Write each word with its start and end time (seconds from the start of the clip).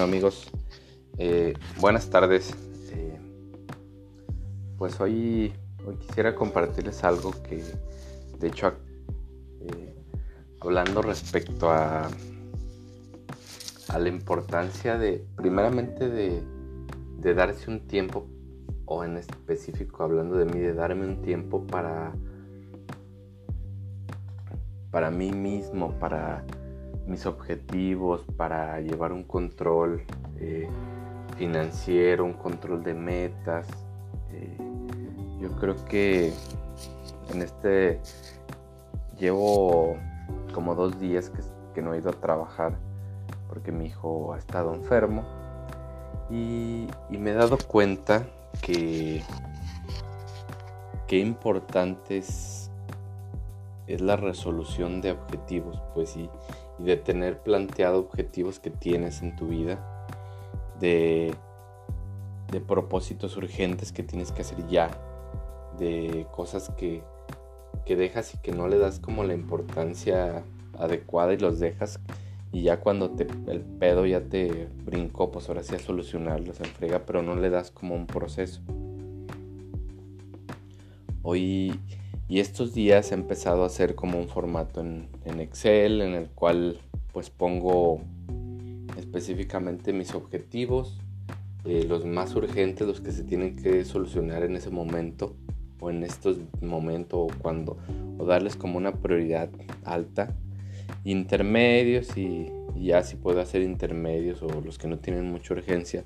Bueno 0.00 0.12
amigos, 0.14 0.50
eh, 1.18 1.52
buenas 1.78 2.08
tardes. 2.08 2.54
Eh, 2.90 3.18
pues 4.78 4.98
hoy, 4.98 5.52
hoy 5.84 5.96
quisiera 5.96 6.34
compartirles 6.34 7.04
algo 7.04 7.32
que, 7.42 7.62
de 8.38 8.48
hecho, 8.48 8.72
eh, 9.60 9.94
hablando 10.62 11.02
respecto 11.02 11.70
a, 11.70 12.08
a 13.88 13.98
la 13.98 14.08
importancia 14.08 14.96
de, 14.96 15.22
primeramente, 15.36 16.08
de, 16.08 16.42
de 17.18 17.34
darse 17.34 17.70
un 17.70 17.86
tiempo, 17.86 18.26
o 18.86 19.04
en 19.04 19.18
específico 19.18 20.02
hablando 20.02 20.38
de 20.38 20.46
mí, 20.46 20.60
de 20.60 20.72
darme 20.72 21.06
un 21.06 21.20
tiempo 21.20 21.66
para, 21.66 22.14
para 24.90 25.10
mí 25.10 25.30
mismo, 25.30 25.92
para 25.98 26.42
mis 27.10 27.26
objetivos, 27.26 28.24
para 28.36 28.80
llevar 28.80 29.12
un 29.12 29.24
control 29.24 30.04
eh, 30.38 30.68
financiero, 31.36 32.24
un 32.24 32.34
control 32.34 32.84
de 32.84 32.94
metas. 32.94 33.66
Eh, 34.32 34.56
yo 35.40 35.50
creo 35.56 35.84
que 35.84 36.32
en 37.32 37.42
este 37.42 38.00
llevo 39.18 39.96
como 40.54 40.74
dos 40.74 40.98
días 40.98 41.30
que, 41.74 41.82
no 41.82 41.94
he 41.94 41.98
ido 41.98 42.10
a 42.10 42.12
trabajar 42.12 42.76
porque 43.48 43.72
mi 43.72 43.86
hijo 43.86 44.34
ha 44.34 44.38
estado 44.38 44.74
enfermo 44.74 45.24
y, 46.28 46.88
me 47.08 47.30
he 47.30 47.34
dado 47.34 47.56
cuenta 47.56 48.26
que 48.60 49.22
qué 51.06 51.18
importante 51.18 52.18
es, 52.18 52.70
es 53.86 54.02
la 54.02 54.16
resolución 54.16 55.00
de 55.00 55.12
objetivos, 55.12 55.80
pues 55.94 56.10
sí 56.10 56.28
y 56.80 56.84
de 56.84 56.96
tener 56.96 57.42
planteado 57.42 57.98
objetivos 57.98 58.58
que 58.58 58.70
tienes 58.70 59.22
en 59.22 59.36
tu 59.36 59.48
vida, 59.48 60.06
de, 60.78 61.34
de 62.50 62.60
propósitos 62.60 63.36
urgentes 63.36 63.92
que 63.92 64.02
tienes 64.02 64.32
que 64.32 64.42
hacer 64.42 64.66
ya, 64.68 64.90
de 65.78 66.26
cosas 66.32 66.70
que, 66.76 67.02
que 67.84 67.96
dejas 67.96 68.34
y 68.34 68.38
que 68.38 68.52
no 68.52 68.68
le 68.68 68.78
das 68.78 68.98
como 68.98 69.24
la 69.24 69.34
importancia 69.34 70.42
adecuada 70.78 71.34
y 71.34 71.38
los 71.38 71.58
dejas 71.58 72.00
y 72.52 72.62
ya 72.62 72.80
cuando 72.80 73.10
te, 73.10 73.26
el 73.50 73.60
pedo 73.60 74.06
ya 74.06 74.20
te 74.22 74.68
brincó, 74.84 75.30
pues 75.30 75.48
ahora 75.48 75.62
sí 75.62 75.74
a 75.76 75.78
solucionarlo, 75.78 76.52
se 76.52 76.64
enfrega, 76.64 77.06
pero 77.06 77.22
no 77.22 77.36
le 77.36 77.48
das 77.48 77.70
como 77.70 77.94
un 77.94 78.06
proceso. 78.06 78.60
Hoy 81.22 81.78
y 82.30 82.38
estos 82.38 82.72
días 82.72 83.10
he 83.10 83.14
empezado 83.14 83.64
a 83.64 83.66
hacer 83.66 83.96
como 83.96 84.16
un 84.16 84.28
formato 84.28 84.80
en, 84.80 85.08
Excel 85.40 86.00
en 86.00 86.14
el 86.14 86.28
cual 86.28 86.80
pues 87.12 87.28
pongo 87.28 88.02
específicamente 88.96 89.92
mis 89.92 90.14
objetivos, 90.14 91.00
eh, 91.64 91.84
los 91.88 92.06
más 92.06 92.36
urgentes, 92.36 92.86
los 92.86 93.00
que 93.00 93.10
se 93.10 93.24
tienen 93.24 93.56
que 93.56 93.84
solucionar 93.84 94.44
en 94.44 94.54
ese 94.54 94.70
momento 94.70 95.34
o 95.80 95.90
en 95.90 96.04
estos 96.04 96.38
momentos 96.62 97.18
o 97.18 97.38
cuando 97.42 97.78
o 98.16 98.24
darles 98.24 98.54
como 98.54 98.78
una 98.78 98.92
prioridad 98.92 99.50
alta, 99.82 100.32
intermedios 101.02 102.16
y, 102.16 102.46
ya 102.76 103.02
si 103.02 103.16
puedo 103.16 103.40
hacer 103.40 103.62
intermedios 103.62 104.40
o 104.40 104.48
los 104.60 104.78
que 104.78 104.86
no 104.86 105.00
tienen 105.00 105.24
mucha 105.24 105.52
urgencia, 105.52 106.04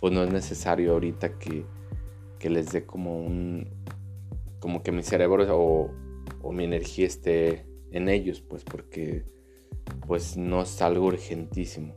pues 0.00 0.14
no 0.14 0.24
es 0.24 0.32
necesario 0.32 0.94
ahorita 0.94 1.38
que, 1.38 1.66
que 2.38 2.48
les 2.48 2.72
dé 2.72 2.86
como 2.86 3.20
un, 3.20 3.68
como 4.60 4.82
que 4.82 4.92
mi 4.92 5.02
cerebro 5.02 5.46
o, 5.50 5.90
mi 6.52 6.64
energía 6.64 7.06
esté 7.06 7.66
en 7.90 8.08
ellos, 8.08 8.40
pues 8.40 8.64
porque 8.64 9.24
pues 10.06 10.36
no 10.36 10.62
es 10.62 10.80
algo 10.82 11.06
urgentísimo. 11.06 11.94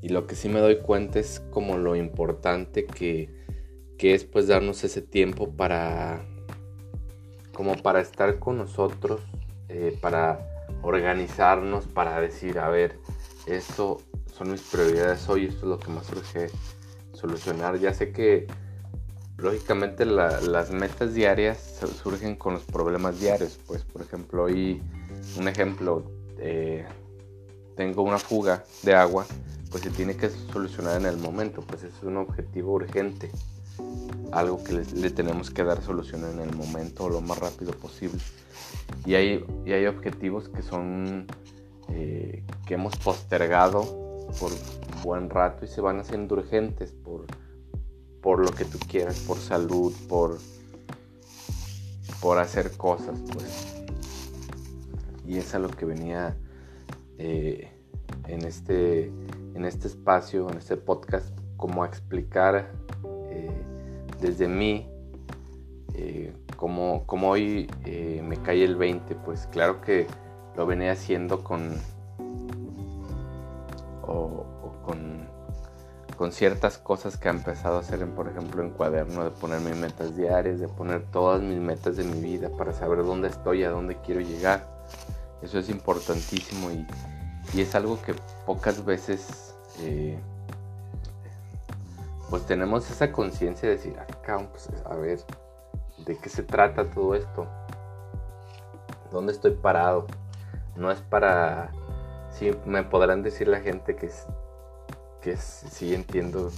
Y 0.00 0.08
lo 0.08 0.26
que 0.26 0.34
sí 0.34 0.48
me 0.48 0.60
doy 0.60 0.78
cuenta 0.78 1.18
es 1.18 1.40
como 1.50 1.76
lo 1.76 1.96
importante 1.96 2.86
que, 2.86 3.28
que 3.98 4.14
es 4.14 4.24
pues 4.24 4.46
darnos 4.46 4.84
ese 4.84 5.02
tiempo 5.02 5.50
para 5.50 6.24
como 7.52 7.76
para 7.76 8.00
estar 8.00 8.38
con 8.38 8.56
nosotros, 8.56 9.20
eh, 9.68 9.94
para 10.00 10.46
organizarnos, 10.82 11.86
para 11.86 12.18
decir, 12.20 12.58
a 12.58 12.70
ver, 12.70 12.98
esto 13.46 13.98
son 14.32 14.52
mis 14.52 14.62
prioridades 14.62 15.28
hoy, 15.28 15.44
esto 15.44 15.58
es 15.58 15.64
lo 15.64 15.78
que 15.78 15.90
más 15.90 16.10
urge 16.10 16.46
solucionar. 17.12 17.78
Ya 17.78 17.92
sé 17.92 18.12
que 18.12 18.46
lógicamente 19.42 20.04
las 20.04 20.70
metas 20.70 21.14
diarias 21.14 21.80
surgen 22.02 22.36
con 22.36 22.54
los 22.54 22.64
problemas 22.64 23.20
diarios. 23.20 23.58
Pues, 23.66 23.82
por 23.84 24.02
ejemplo, 24.02 24.44
hoy, 24.44 24.82
un 25.38 25.48
ejemplo, 25.48 26.04
eh, 26.38 26.84
tengo 27.76 28.02
una 28.02 28.18
fuga 28.18 28.64
de 28.82 28.94
agua, 28.94 29.26
pues 29.70 29.82
se 29.82 29.90
tiene 29.90 30.16
que 30.16 30.28
solucionar 30.28 31.00
en 31.00 31.06
el 31.06 31.16
momento, 31.16 31.62
pues 31.62 31.82
es 31.84 31.94
un 32.02 32.16
objetivo 32.16 32.72
urgente, 32.72 33.30
algo 34.32 34.62
que 34.62 34.72
le, 34.72 35.10
tenemos 35.10 35.50
que 35.50 35.64
dar 35.64 35.82
solución 35.82 36.24
en 36.24 36.40
el 36.40 36.54
momento 36.54 37.08
lo 37.08 37.20
más 37.20 37.38
rápido 37.38 37.72
posible. 37.72 38.20
Y 39.06 39.14
hay, 39.14 39.44
y 39.64 39.72
hay 39.72 39.86
objetivos 39.86 40.48
que 40.48 40.62
son, 40.62 41.26
eh, 41.88 42.42
que 42.66 42.74
hemos 42.74 42.96
postergado 42.96 44.26
por 44.38 44.52
buen 45.02 45.30
rato 45.30 45.64
y 45.64 45.68
se 45.68 45.80
van 45.80 46.00
haciendo 46.00 46.34
urgentes 46.34 46.92
por 46.92 47.26
por 48.22 48.44
lo 48.44 48.52
que 48.52 48.64
tú 48.64 48.78
quieras, 48.78 49.20
por 49.20 49.38
salud, 49.38 49.92
por, 50.08 50.38
por 52.20 52.38
hacer 52.38 52.76
cosas, 52.76 53.18
pues. 53.32 53.82
Y 55.26 55.38
es 55.38 55.54
a 55.54 55.58
lo 55.58 55.68
que 55.68 55.84
venía 55.84 56.36
eh, 57.18 57.70
en, 58.26 58.44
este, 58.44 59.12
en 59.54 59.64
este 59.64 59.88
espacio, 59.88 60.50
en 60.50 60.58
este 60.58 60.76
podcast, 60.76 61.28
como 61.56 61.82
a 61.82 61.86
explicar 61.86 62.72
eh, 63.30 63.62
desde 64.20 64.48
mí, 64.48 64.88
eh, 65.94 66.34
como, 66.56 67.04
hoy 67.08 67.70
me 68.22 68.36
cae 68.42 68.64
el 68.64 68.76
20, 68.76 69.14
pues 69.14 69.46
claro 69.46 69.80
que 69.80 70.06
lo 70.56 70.66
venía 70.66 70.92
haciendo 70.92 71.42
con, 71.42 71.74
o 74.02 74.44
con 74.84 75.29
con 76.20 76.32
ciertas 76.32 76.76
cosas 76.76 77.16
que 77.16 77.28
ha 77.28 77.32
empezado 77.32 77.78
a 77.78 77.80
hacer, 77.80 78.02
en, 78.02 78.14
por 78.14 78.28
ejemplo, 78.28 78.62
en 78.62 78.68
cuaderno, 78.72 79.24
de 79.24 79.30
poner 79.30 79.58
mis 79.60 79.74
metas 79.74 80.14
diarias, 80.14 80.60
de 80.60 80.68
poner 80.68 81.02
todas 81.10 81.40
mis 81.40 81.58
metas 81.58 81.96
de 81.96 82.04
mi 82.04 82.20
vida 82.20 82.50
para 82.58 82.74
saber 82.74 82.98
dónde 83.06 83.28
estoy, 83.28 83.64
a 83.64 83.70
dónde 83.70 83.96
quiero 84.04 84.20
llegar. 84.20 84.66
Eso 85.40 85.58
es 85.58 85.70
importantísimo 85.70 86.70
y, 86.72 86.86
es 87.58 87.74
algo 87.74 88.02
que 88.02 88.14
pocas 88.44 88.84
veces 88.84 89.54
eh, 89.78 90.20
pues 92.28 92.44
tenemos 92.44 92.90
esa 92.90 93.10
conciencia 93.10 93.70
de 93.70 93.76
decir, 93.76 93.98
acá, 93.98 94.46
pues, 94.50 94.68
a 94.84 94.94
ver, 94.96 95.20
¿de 96.04 96.18
qué 96.18 96.28
se 96.28 96.42
trata 96.42 96.90
todo 96.90 97.14
esto? 97.14 97.46
¿Dónde 99.10 99.32
estoy 99.32 99.52
parado? 99.52 100.06
No 100.76 100.90
es 100.90 101.00
para... 101.00 101.70
Sí, 102.30 102.50
me 102.66 102.82
podrán 102.82 103.22
decir 103.22 103.48
la 103.48 103.60
gente 103.60 103.96
que 103.96 104.10
que 105.20 105.36
sí 105.36 105.94
entiendo, 105.94 106.50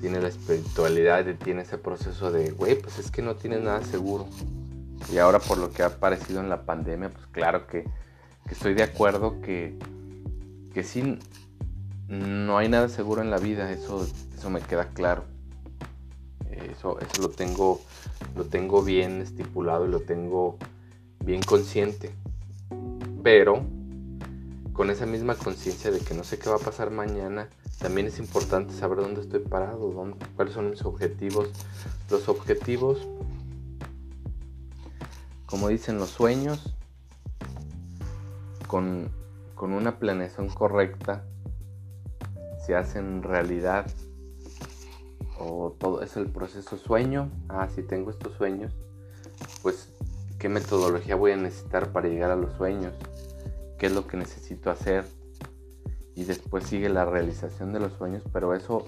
tiene 0.00 0.20
la 0.20 0.28
espiritualidad 0.28 1.26
y 1.26 1.34
tiene 1.34 1.62
ese 1.62 1.78
proceso 1.78 2.30
de, 2.30 2.50
güey, 2.50 2.80
pues 2.80 2.98
es 2.98 3.10
que 3.10 3.22
no 3.22 3.36
tiene 3.36 3.58
nada 3.58 3.82
seguro. 3.82 4.26
Y 5.12 5.18
ahora 5.18 5.38
por 5.38 5.58
lo 5.58 5.70
que 5.70 5.82
ha 5.82 5.86
aparecido 5.86 6.40
en 6.40 6.48
la 6.48 6.62
pandemia, 6.64 7.10
pues 7.10 7.26
claro 7.28 7.66
que, 7.66 7.84
estoy 8.50 8.74
de 8.74 8.82
acuerdo 8.82 9.40
que, 9.40 9.78
que 10.74 10.84
sí, 10.84 11.18
no 12.08 12.58
hay 12.58 12.68
nada 12.68 12.88
seguro 12.88 13.22
en 13.22 13.30
la 13.30 13.38
vida, 13.38 13.72
eso, 13.72 14.06
eso 14.36 14.50
me 14.50 14.60
queda 14.60 14.88
claro. 14.88 15.24
Eso, 16.50 17.00
eso 17.00 17.22
lo 17.22 17.30
tengo, 17.30 17.80
lo 18.36 18.44
tengo 18.44 18.82
bien 18.82 19.22
estipulado 19.22 19.86
y 19.86 19.90
lo 19.90 20.00
tengo 20.00 20.58
bien 21.24 21.42
consciente. 21.42 22.10
Pero 23.22 23.64
con 24.72 24.90
esa 24.90 25.06
misma 25.06 25.34
conciencia 25.34 25.90
de 25.90 26.00
que 26.00 26.14
no 26.14 26.24
sé 26.24 26.38
qué 26.38 26.50
va 26.50 26.56
a 26.56 26.58
pasar 26.58 26.90
mañana, 26.90 27.48
también 27.82 28.06
es 28.06 28.20
importante 28.20 28.72
saber 28.72 28.98
dónde 28.98 29.22
estoy 29.22 29.40
parado, 29.40 29.92
cuáles 30.36 30.54
son 30.54 30.70
mis 30.70 30.84
objetivos. 30.84 31.48
Los 32.10 32.28
objetivos, 32.28 33.08
como 35.46 35.66
dicen 35.66 35.98
los 35.98 36.10
sueños, 36.10 36.74
con, 38.68 39.10
una 39.58 39.98
planeación 39.98 40.48
correcta, 40.48 41.24
se 42.64 42.76
hacen 42.76 43.22
realidad. 43.22 43.86
O 45.38 45.74
todo 45.76 46.02
es 46.02 46.16
el 46.16 46.26
proceso 46.26 46.76
sueño. 46.76 47.30
Ah, 47.48 47.68
si 47.74 47.82
tengo 47.82 48.10
estos 48.10 48.34
sueños, 48.34 48.72
pues 49.62 49.88
qué 50.38 50.48
metodología 50.48 51.16
voy 51.16 51.32
a 51.32 51.36
necesitar 51.36 51.90
para 51.90 52.08
llegar 52.08 52.30
a 52.30 52.36
los 52.36 52.52
sueños, 52.54 52.94
qué 53.78 53.86
es 53.86 53.92
lo 53.92 54.06
que 54.06 54.16
necesito 54.16 54.70
hacer 54.70 55.04
y 56.14 56.24
después 56.24 56.64
sigue 56.64 56.88
la 56.88 57.04
realización 57.04 57.72
de 57.72 57.80
los 57.80 57.92
sueños, 57.94 58.22
pero 58.32 58.54
eso 58.54 58.86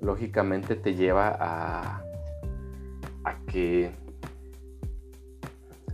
lógicamente 0.00 0.76
te 0.76 0.94
lleva 0.94 1.28
a, 1.28 2.04
a 3.24 3.38
que 3.46 3.90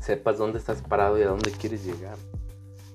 sepas 0.00 0.38
dónde 0.38 0.58
estás 0.58 0.82
parado 0.82 1.18
y 1.18 1.22
a 1.22 1.28
dónde 1.28 1.50
quieres 1.52 1.84
llegar. 1.84 2.16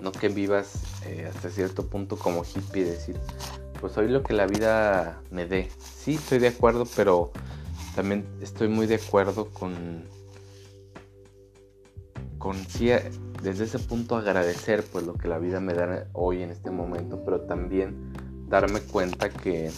No 0.00 0.12
que 0.12 0.28
vivas 0.28 0.82
eh, 1.06 1.30
hasta 1.32 1.48
cierto 1.48 1.86
punto 1.86 2.16
como 2.18 2.44
hippie, 2.44 2.84
decir, 2.84 3.18
pues 3.80 3.96
hoy 3.96 4.08
lo 4.08 4.22
que 4.22 4.34
la 4.34 4.46
vida 4.46 5.22
me 5.30 5.46
dé. 5.46 5.70
Sí, 5.78 6.16
estoy 6.16 6.38
de 6.38 6.48
acuerdo, 6.48 6.86
pero 6.94 7.32
también 7.94 8.26
estoy 8.42 8.68
muy 8.68 8.86
de 8.86 8.96
acuerdo 8.96 9.48
con, 9.48 10.04
con 12.38 12.56
desde 13.42 13.64
ese 13.64 13.78
punto 13.78 14.16
agradecer 14.16 14.84
pues 14.90 15.06
lo 15.06 15.14
que 15.14 15.28
la 15.28 15.38
vida 15.38 15.60
me 15.60 15.74
da 15.74 16.06
hoy 16.12 16.42
en 16.42 16.50
este 16.50 16.70
momento, 16.70 17.22
pero 17.24 17.42
también 17.42 18.12
darme 18.48 18.80
cuenta 18.80 19.28
que 19.28 19.70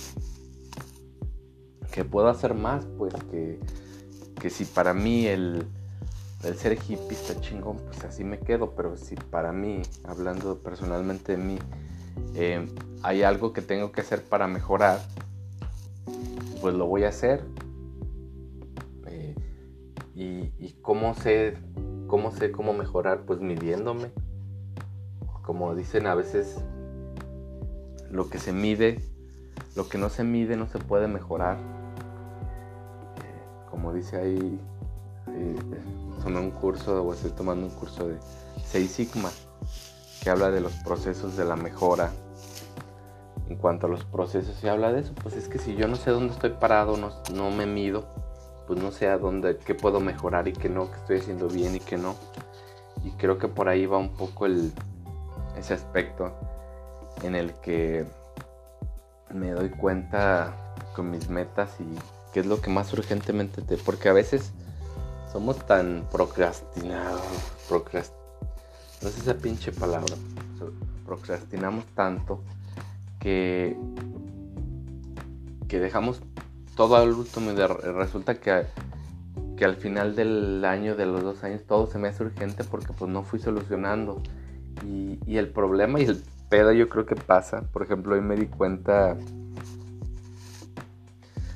que 1.98 2.04
puedo 2.04 2.28
hacer 2.28 2.54
más, 2.54 2.86
pues 2.96 3.12
que, 3.30 3.58
que 4.40 4.50
si 4.50 4.64
para 4.64 4.94
mí 4.94 5.26
el, 5.26 5.66
el 6.44 6.56
ser 6.56 6.74
hippie 6.74 7.10
está 7.10 7.40
chingón, 7.40 7.78
pues 7.78 8.04
así 8.04 8.24
me 8.24 8.38
quedo, 8.38 8.74
pero 8.76 8.96
si 8.96 9.16
para 9.16 9.52
mí, 9.52 9.82
hablando 10.04 10.58
personalmente 10.58 11.36
de 11.36 11.42
mí, 11.42 11.58
eh, 12.34 12.68
hay 13.02 13.22
algo 13.22 13.52
que 13.52 13.62
tengo 13.62 13.90
que 13.90 14.02
hacer 14.02 14.22
para 14.22 14.46
mejorar, 14.46 15.00
pues 16.60 16.74
lo 16.74 16.86
voy 16.86 17.04
a 17.04 17.08
hacer. 17.08 17.44
Eh, 19.06 19.34
y, 20.14 20.52
y, 20.58 20.76
cómo 20.82 21.14
sé, 21.14 21.56
cómo 22.08 22.32
sé 22.32 22.50
cómo 22.50 22.72
mejorar, 22.72 23.20
pues 23.20 23.40
midiéndome. 23.40 24.10
Como 25.42 25.74
dicen 25.76 26.06
a 26.06 26.14
veces, 26.14 26.58
lo 28.10 28.28
que 28.28 28.38
se 28.38 28.52
mide, 28.52 29.00
lo 29.76 29.88
que 29.88 29.98
no 29.98 30.08
se 30.08 30.24
mide 30.24 30.56
no 30.56 30.66
se 30.66 30.78
puede 30.78 31.06
mejorar. 31.06 31.56
Eh, 33.18 33.70
como 33.70 33.92
dice 33.92 34.16
ahí, 34.16 34.60
tomé 36.22 36.40
un 36.40 36.50
curso 36.50 37.04
o 37.04 37.12
estoy 37.14 37.30
tomando 37.30 37.66
un 37.66 37.72
curso 37.72 38.08
de 38.08 38.16
Seis 38.64 38.90
Sigma 38.90 39.30
que 40.22 40.30
habla 40.30 40.50
de 40.50 40.60
los 40.60 40.72
procesos 40.78 41.36
de 41.36 41.44
la 41.44 41.54
mejora 41.56 42.10
en 43.48 43.56
cuanto 43.56 43.86
a 43.86 43.90
los 43.90 44.04
procesos 44.04 44.62
y 44.62 44.68
habla 44.68 44.92
de 44.92 45.00
eso, 45.00 45.12
pues 45.22 45.36
es 45.36 45.48
que 45.48 45.58
si 45.58 45.74
yo 45.74 45.88
no 45.88 45.96
sé 45.96 46.10
dónde 46.10 46.34
estoy 46.34 46.50
parado, 46.50 46.96
no, 46.96 47.10
no 47.34 47.50
me 47.50 47.64
mido, 47.64 48.06
pues 48.68 48.82
no 48.82 48.92
sé 48.92 49.08
a 49.08 49.16
dónde, 49.16 49.56
qué 49.56 49.74
puedo 49.74 49.98
mejorar 49.98 50.46
y 50.46 50.52
qué 50.52 50.68
no, 50.68 50.90
qué 50.90 50.98
estoy 50.98 51.18
haciendo 51.20 51.48
bien 51.48 51.74
y 51.74 51.80
qué 51.80 51.96
no. 51.96 52.14
Y 53.02 53.12
creo 53.12 53.38
que 53.38 53.48
por 53.48 53.66
ahí 53.66 53.86
va 53.86 53.96
un 53.96 54.10
poco 54.10 54.44
el, 54.44 54.72
ese 55.56 55.72
aspecto 55.72 56.34
en 57.22 57.34
el 57.34 57.54
que 57.54 58.04
me 59.32 59.52
doy 59.52 59.70
cuenta 59.70 60.54
con 60.94 61.10
mis 61.10 61.30
metas 61.30 61.70
y 61.80 61.86
qué 62.34 62.40
es 62.40 62.46
lo 62.46 62.60
que 62.60 62.68
más 62.68 62.92
urgentemente 62.92 63.62
te... 63.62 63.78
Porque 63.78 64.10
a 64.10 64.12
veces 64.12 64.52
somos 65.32 65.56
tan 65.66 66.06
procrastinados, 66.12 67.22
procrast... 67.68 68.12
no 69.00 69.08
es 69.08 69.16
esa 69.16 69.32
pinche 69.32 69.72
palabra, 69.72 70.14
procrastinamos 71.06 71.86
tanto 71.94 72.42
que, 73.18 73.78
que 75.68 75.80
dejamos 75.80 76.20
todo 76.78 76.96
último 77.16 77.50
y 77.50 77.56
resulta 77.56 78.36
que, 78.36 78.64
que 79.56 79.64
al 79.64 79.74
final 79.74 80.14
del 80.14 80.64
año, 80.64 80.94
de 80.94 81.06
los 81.06 81.24
dos 81.24 81.42
años, 81.42 81.62
todo 81.66 81.88
se 81.88 81.98
me 81.98 82.06
hace 82.06 82.22
urgente 82.22 82.62
porque 82.62 82.92
pues 82.96 83.10
no 83.10 83.24
fui 83.24 83.40
solucionando. 83.40 84.22
Y, 84.86 85.18
y 85.26 85.38
el 85.38 85.48
problema 85.48 86.00
y 86.00 86.04
el 86.04 86.22
pedo 86.48 86.70
yo 86.70 86.88
creo 86.88 87.04
que 87.04 87.16
pasa, 87.16 87.62
por 87.72 87.82
ejemplo, 87.82 88.14
hoy 88.14 88.20
me 88.20 88.36
di 88.36 88.46
cuenta, 88.46 89.16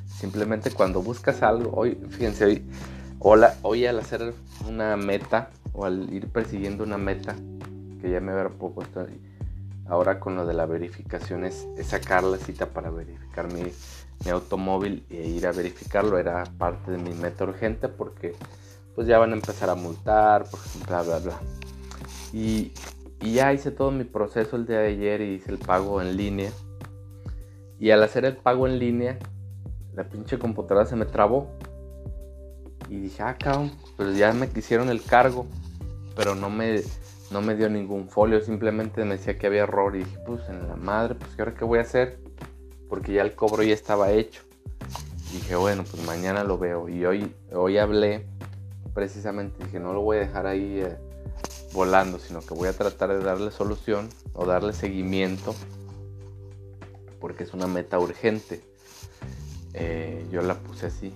simplemente 0.08 0.72
cuando 0.72 1.00
buscas 1.02 1.40
algo, 1.44 1.70
hoy, 1.72 1.96
fíjense, 2.10 2.44
hoy, 2.44 2.64
hola, 3.20 3.54
hoy 3.62 3.86
al 3.86 4.00
hacer 4.00 4.34
una 4.68 4.96
meta 4.96 5.50
o 5.72 5.84
al 5.84 6.12
ir 6.12 6.26
persiguiendo 6.32 6.82
una 6.82 6.98
meta, 6.98 7.36
que 8.00 8.10
ya 8.10 8.20
me 8.20 8.32
poco 8.50 8.82
estoy 8.82 9.20
Ahora 9.86 10.18
con 10.18 10.36
lo 10.36 10.46
de 10.46 10.54
la 10.54 10.66
verificación 10.66 11.44
es, 11.44 11.66
sacar 11.84 12.24
la 12.24 12.38
cita 12.38 12.66
para 12.66 12.90
verificar 12.90 13.52
mi, 13.52 13.62
automóvil 14.30 15.04
e 15.10 15.28
ir 15.28 15.46
a 15.46 15.52
verificarlo. 15.52 16.18
Era 16.18 16.44
parte 16.58 16.92
de 16.92 16.98
mi 16.98 17.14
meta 17.14 17.44
urgente 17.44 17.88
porque 17.88 18.34
pues 18.94 19.06
ya 19.06 19.18
van 19.18 19.30
a 19.30 19.34
empezar 19.34 19.70
a 19.70 19.74
multar, 19.74 20.46
bla, 20.86 21.02
bla, 21.02 21.18
bla. 21.18 21.40
Y, 22.32 22.72
y 23.20 23.32
ya 23.34 23.52
hice 23.52 23.70
todo 23.70 23.90
mi 23.90 24.04
proceso 24.04 24.56
el 24.56 24.66
día 24.66 24.78
de 24.78 24.88
ayer 24.88 25.20
y 25.20 25.34
hice 25.34 25.50
el 25.50 25.58
pago 25.58 26.00
en 26.00 26.16
línea. 26.16 26.50
Y 27.78 27.90
al 27.90 28.02
hacer 28.02 28.24
el 28.24 28.36
pago 28.36 28.66
en 28.66 28.78
línea, 28.78 29.18
la 29.94 30.04
pinche 30.04 30.38
computadora 30.38 30.86
se 30.86 30.96
me 30.96 31.04
trabó. 31.04 31.50
Y 32.88 32.98
dije, 32.98 33.22
ah, 33.22 33.36
cabrón, 33.38 33.72
pues 33.96 34.16
ya 34.16 34.32
me 34.32 34.48
quisieron 34.48 34.88
el 34.90 35.02
cargo, 35.02 35.46
pero 36.14 36.34
no 36.34 36.50
me, 36.50 36.82
no 37.30 37.40
me 37.40 37.54
dio 37.54 37.70
ningún 37.70 38.08
folio, 38.08 38.40
simplemente 38.40 39.04
me 39.04 39.16
decía 39.16 39.38
que 39.38 39.46
había 39.46 39.62
error 39.62 39.96
y 39.96 40.00
dije, 40.00 40.18
pues 40.26 40.46
en 40.48 40.68
la 40.68 40.76
madre, 40.76 41.14
pues 41.14 41.30
ahora 41.38 41.54
qué 41.54 41.64
voy 41.64 41.78
a 41.78 41.82
hacer? 41.82 42.18
Porque 42.92 43.14
ya 43.14 43.22
el 43.22 43.34
cobro 43.34 43.62
ya 43.62 43.72
estaba 43.72 44.10
hecho. 44.10 44.42
dije, 45.32 45.56
bueno, 45.56 45.82
pues 45.90 46.04
mañana 46.04 46.44
lo 46.44 46.58
veo. 46.58 46.90
Y 46.90 47.06
hoy, 47.06 47.34
hoy 47.50 47.78
hablé, 47.78 48.26
precisamente 48.92 49.64
dije, 49.64 49.80
no 49.80 49.94
lo 49.94 50.02
voy 50.02 50.18
a 50.18 50.20
dejar 50.20 50.46
ahí 50.46 50.80
eh, 50.80 50.98
volando, 51.72 52.18
sino 52.18 52.40
que 52.42 52.52
voy 52.52 52.68
a 52.68 52.74
tratar 52.74 53.08
de 53.08 53.20
darle 53.24 53.50
solución 53.50 54.10
o 54.34 54.44
darle 54.44 54.74
seguimiento, 54.74 55.54
porque 57.18 57.44
es 57.44 57.54
una 57.54 57.66
meta 57.66 57.98
urgente. 57.98 58.60
Eh, 59.72 60.26
yo 60.30 60.42
la 60.42 60.56
puse 60.56 60.84
así. 60.84 61.14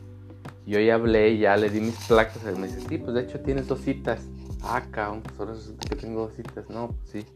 Y 0.64 0.76
hoy 0.76 0.88
hablé 0.88 1.32
y 1.32 1.40
ya 1.40 1.58
le 1.58 1.68
di 1.68 1.80
mis 1.82 2.06
placas. 2.06 2.42
Él 2.46 2.56
me 2.56 2.68
dice, 2.68 2.80
sí, 2.88 2.96
pues 2.96 3.12
de 3.12 3.20
hecho 3.20 3.40
tienes 3.40 3.68
dos 3.68 3.82
citas. 3.82 4.22
Ah, 4.62 4.82
cabrón, 4.90 5.22
pues 5.36 5.46
resulta 5.46 5.90
que 5.90 5.96
tengo 5.96 6.30
citas. 6.30 6.70
No, 6.70 6.88
pues 6.88 7.10
sí. 7.10 7.26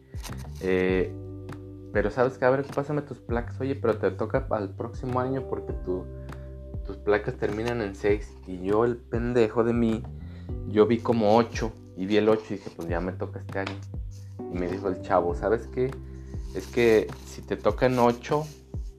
Eh, 0.63 1.13
pero 1.93 2.11
sabes 2.11 2.39
que, 2.39 2.45
a 2.45 2.51
ver, 2.51 2.65
pásame 2.65 3.03
tus 3.03 3.19
placas. 3.19 3.61
Oye, 3.61 3.75
pero 3.75 3.97
te 3.99 4.11
toca 4.11 4.47
al 4.51 4.71
próximo 4.71 5.21
año 5.21 5.47
porque 5.49 5.73
tu, 5.85 6.05
tus 6.87 6.97
placas 6.97 7.37
terminan 7.37 7.81
en 7.81 7.95
6. 7.95 8.37
Y 8.47 8.63
yo, 8.63 8.85
el 8.85 8.97
pendejo 8.97 9.65
de 9.65 9.73
mí, 9.73 10.03
yo 10.69 10.87
vi 10.87 10.99
como 10.99 11.37
8. 11.37 11.73
Y 11.97 12.07
vi 12.07 12.17
el 12.17 12.29
8 12.29 12.43
y 12.49 12.53
dije, 12.55 12.71
pues 12.77 12.89
ya 12.89 13.01
me 13.01 13.13
toca 13.13 13.41
este 13.41 13.59
año. 13.59 13.75
Y 14.39 14.59
me 14.59 14.69
dijo 14.69 14.89
el 14.89 15.03
chavo, 15.03 15.35
¿sabes 15.35 15.67
qué? 15.69 15.91
Es 16.55 16.67
que 16.67 17.09
si 17.27 17.43
te 17.43 17.57
toca 17.57 17.87
en 17.87 17.99
8, 17.99 18.45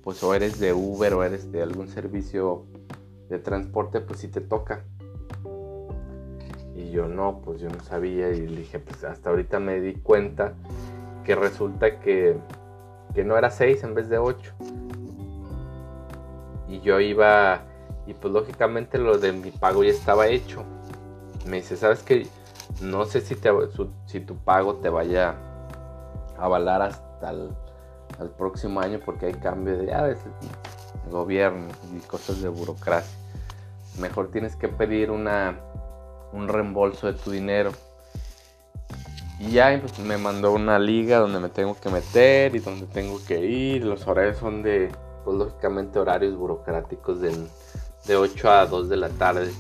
pues 0.04 0.22
o 0.24 0.34
eres 0.34 0.60
de 0.60 0.74
Uber 0.74 1.14
o 1.14 1.24
eres 1.24 1.52
de 1.52 1.62
algún 1.62 1.88
servicio 1.88 2.66
de 3.30 3.40
transporte, 3.40 4.02
pues 4.02 4.20
sí 4.20 4.28
te 4.28 4.42
toca. 4.42 4.84
Y 6.76 6.92
yo 6.92 7.08
no, 7.08 7.42
pues 7.42 7.62
yo 7.62 7.70
no 7.70 7.82
sabía 7.84 8.30
y 8.30 8.48
le 8.48 8.58
dije, 8.58 8.80
pues 8.80 9.04
hasta 9.04 9.30
ahorita 9.30 9.60
me 9.60 9.80
di 9.80 9.96
cuenta 9.96 10.54
que 11.24 11.36
resulta 11.36 12.00
que, 12.00 12.38
que 13.14 13.24
no 13.24 13.38
era 13.38 13.50
6 13.50 13.84
en 13.84 13.94
vez 13.94 14.10
de 14.10 14.18
8. 14.18 14.54
Y 16.68 16.80
yo 16.82 17.00
iba, 17.00 17.62
y 18.08 18.14
pues 18.14 18.34
lógicamente 18.34 18.98
lo 18.98 19.18
de 19.18 19.34
mi 19.34 19.52
pago 19.52 19.84
ya 19.84 19.92
estaba 19.92 20.28
hecho. 20.28 20.64
Me 21.46 21.58
dice, 21.58 21.76
¿sabes 21.76 22.04
qué? 22.04 22.28
No 22.82 23.06
sé 23.06 23.22
si, 23.22 23.36
te, 23.36 23.50
si 24.06 24.20
tu 24.22 24.38
pago 24.38 24.76
te 24.76 24.90
vaya 24.90 25.36
a 26.38 26.46
avalar 26.46 26.82
hasta 26.82 27.32
el 27.32 27.50
al 28.20 28.30
próximo 28.30 28.80
año 28.80 29.00
porque 29.04 29.28
hay 29.28 29.34
cambio 29.34 29.78
de 29.78 29.94
a 29.94 30.04
veces 30.04 30.32
gobierno 31.10 31.68
y 31.96 32.00
cosas 32.02 32.42
de 32.42 32.50
burocracia. 32.50 33.18
Mejor 34.00 34.30
tienes 34.32 34.56
que 34.56 34.68
pedir 34.68 35.12
una 35.12 35.60
un 36.32 36.48
reembolso 36.48 37.08
de 37.08 37.14
tu 37.14 37.32
dinero. 37.32 37.72
Y 39.42 39.54
ya 39.54 39.76
pues, 39.82 39.98
me 39.98 40.20
mandó 40.20 40.54
una 40.54 40.78
liga 40.78 41.18
donde 41.18 41.40
me 41.40 41.50
tengo 41.50 41.76
que 41.80 41.90
meter 41.90 42.56
y 42.56 42.60
donde 42.60 42.86
tengo 42.86 43.20
que 43.26 43.44
ir. 43.44 43.84
Los 43.84 44.06
horarios 44.06 44.38
son 44.38 44.62
de, 44.62 44.92
pues 45.26 45.36
lógicamente 45.36 45.98
horarios 45.98 46.36
burocráticos 46.36 47.22
de 47.22 48.16
8 48.16 48.52
a 48.52 48.66
2 48.68 48.88
de 48.88 48.98
la 48.98 49.10
tarde. 49.10 49.52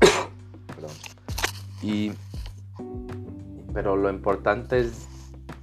y, 1.82 2.12
pero 3.74 3.94
lo 3.94 4.08
importante 4.08 4.80
es 4.80 5.06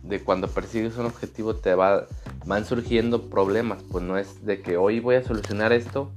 de 0.03 0.23
cuando 0.23 0.47
persigues 0.47 0.95
un 0.97 1.07
objetivo 1.07 1.55
te 1.55 1.73
va, 1.73 2.05
van 2.45 2.63
surgiendo 2.63 3.27
problemas. 3.27 3.81
Pues 3.91 4.03
no 4.03 4.19
es 4.19 4.45
de 4.45 4.61
que 4.61 4.77
hoy 4.77 4.99
voy 4.99 5.15
a 5.15 5.23
solucionar 5.23 5.73
esto 5.73 6.11